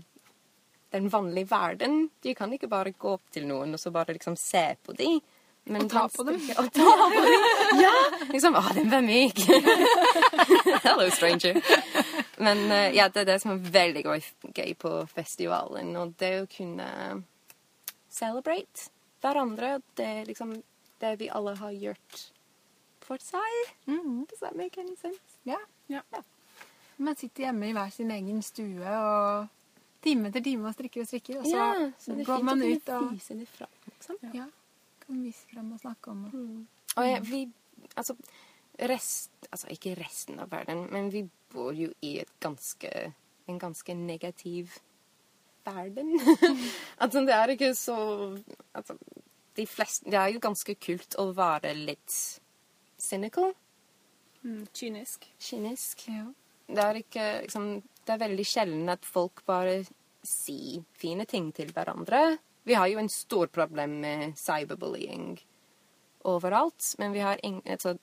[0.94, 2.08] den vanlige verden.
[2.22, 5.18] Du kan ikke bare gå opp til noen og så bare liksom se på dem.
[5.64, 6.40] Og ta på dem.
[6.60, 7.44] Og ta på dem!
[7.80, 7.92] Ja!
[8.28, 9.40] Liksom Å, den var myk!
[10.84, 11.56] Hello, stranger.
[12.36, 15.94] Men eh, ja, det er det som er veldig gøy, på festivalen.
[15.96, 16.90] Og det å kunne
[18.12, 18.90] celebrate
[19.24, 19.78] hverandre.
[19.96, 20.52] Det er liksom
[21.00, 22.22] det vi alle har gjort
[23.04, 23.74] for seg.
[23.88, 24.26] Mm.
[24.28, 25.40] Does that make any sense?
[25.48, 25.58] Ja.
[25.88, 26.04] Ja.
[26.96, 29.48] Man sitter hjemme i hver sin egen stue og
[30.04, 32.94] time etter time og strikker og strikker, og så, så det går fint man ut
[32.96, 33.74] og vise det fram.
[33.90, 34.22] Liksom.
[34.36, 34.46] ja,
[35.04, 36.46] kan vise frem og snakke om det.
[36.94, 37.44] Og jeg, vi
[38.00, 38.14] Altså,
[38.88, 41.20] rest, altså ikke resten av verden, men vi
[41.52, 42.90] bor jo i et ganske
[43.46, 44.70] en ganske negativ
[45.64, 46.20] verden.
[47.02, 47.96] altså, det er ikke så
[48.74, 48.96] altså,
[49.56, 52.40] de fleste, Det er jo ganske kult å være litt
[52.98, 53.52] cynical.
[54.42, 55.28] Mm, kynisk.
[55.40, 56.08] Kynisk.
[56.08, 56.26] Ja.
[56.66, 57.68] Det er ikke liksom
[58.04, 59.80] Det er veldig sjelden at folk bare
[60.24, 62.36] sier fine ting til hverandre.
[62.64, 65.38] Vi har jo en stor problem med cyberbullying
[66.24, 67.96] overalt, men vi har ingen altså,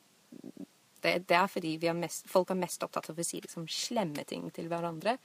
[1.01, 4.25] det, det er fordi er mest, folk er mest opptatt av å si liksom, slemme
[4.29, 5.17] ting til hverandre.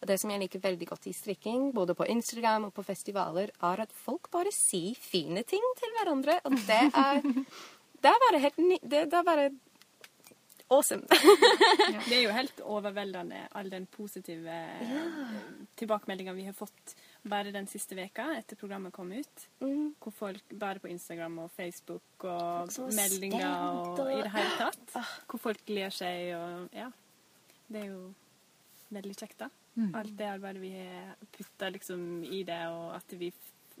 [0.00, 3.52] Og det som jeg liker veldig godt i strikking, både på Instagram og på festivaler,
[3.62, 6.38] er at folk bare sier fine ting til hverandre.
[6.48, 7.20] Og det er,
[8.02, 8.62] det er bare helt.
[8.80, 9.50] Det, det er bare
[10.70, 11.02] awesome.
[12.08, 14.54] Det er jo helt overveldende, all den positive
[14.86, 15.02] ja.
[15.80, 19.46] tilbakemeldinga vi har fått bare den siste veka etter programmet kom ut.
[19.60, 19.94] Mm.
[20.00, 24.98] Hvor folk bare på Instagram og Facebook og meldinger og, og- i det hele tatt.
[25.28, 26.90] Hvor folk gleder seg og Ja.
[27.70, 28.14] Det er jo
[28.90, 29.50] veldig kjekt, da.
[29.94, 33.30] Alt det arbeidet vi har putta liksom i det, og at vi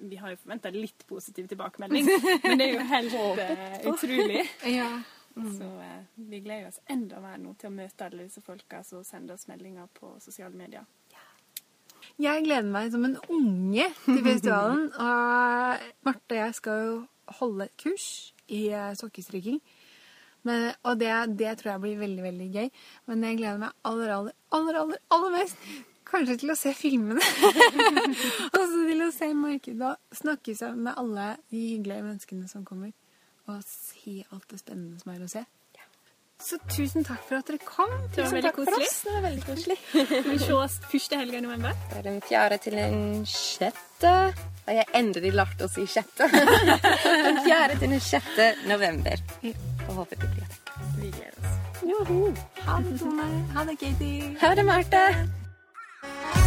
[0.00, 2.06] vi har jo forventa litt positiv tilbakemelding,
[2.44, 4.44] men det er jo helt uh, utrolig.
[4.64, 4.88] Ja.
[5.34, 9.04] Så eh, vi gleder oss enda mer nå til å møte alle disse folka som
[9.06, 10.88] sender oss meldinger på sosiale medier.
[12.20, 14.88] Jeg gleder meg som en unge til festivalen.
[15.06, 16.96] Og Marte og jeg skal jo
[17.40, 18.08] holde kurs
[18.50, 18.66] i
[18.98, 19.60] sokkestrykking.
[20.42, 22.68] Men, og det, det tror jeg blir veldig veldig gøy.
[23.08, 25.66] Men jeg gleder meg aller, aller, aller, aller, aller mest.
[26.10, 27.22] Kanskje til å se filmene.
[28.56, 32.90] og så til å se markedet og snakke med alle de hyggelige menneskene som kommer.
[33.50, 35.42] Og si alt det spennende som er å se.
[36.40, 37.90] Så tusen takk for at dere kom.
[38.14, 38.86] Det var Tusen veldig koselig.
[39.04, 39.76] Det var veldig koselig.
[40.30, 41.74] Vi ses første helga i november.
[41.90, 44.14] Det er den fjerde til den sjette.
[44.64, 46.30] Og jeg endelig lærte å si sjette.
[47.26, 49.20] den fjerde til den sjette november.
[49.88, 50.78] Og håper det blir det.
[50.96, 51.60] Vi gleder oss.
[51.90, 52.32] Joho.
[52.64, 53.28] Ha det, Tone.
[53.52, 54.32] Ha det, Katie.
[54.40, 56.39] Ha det, Marte.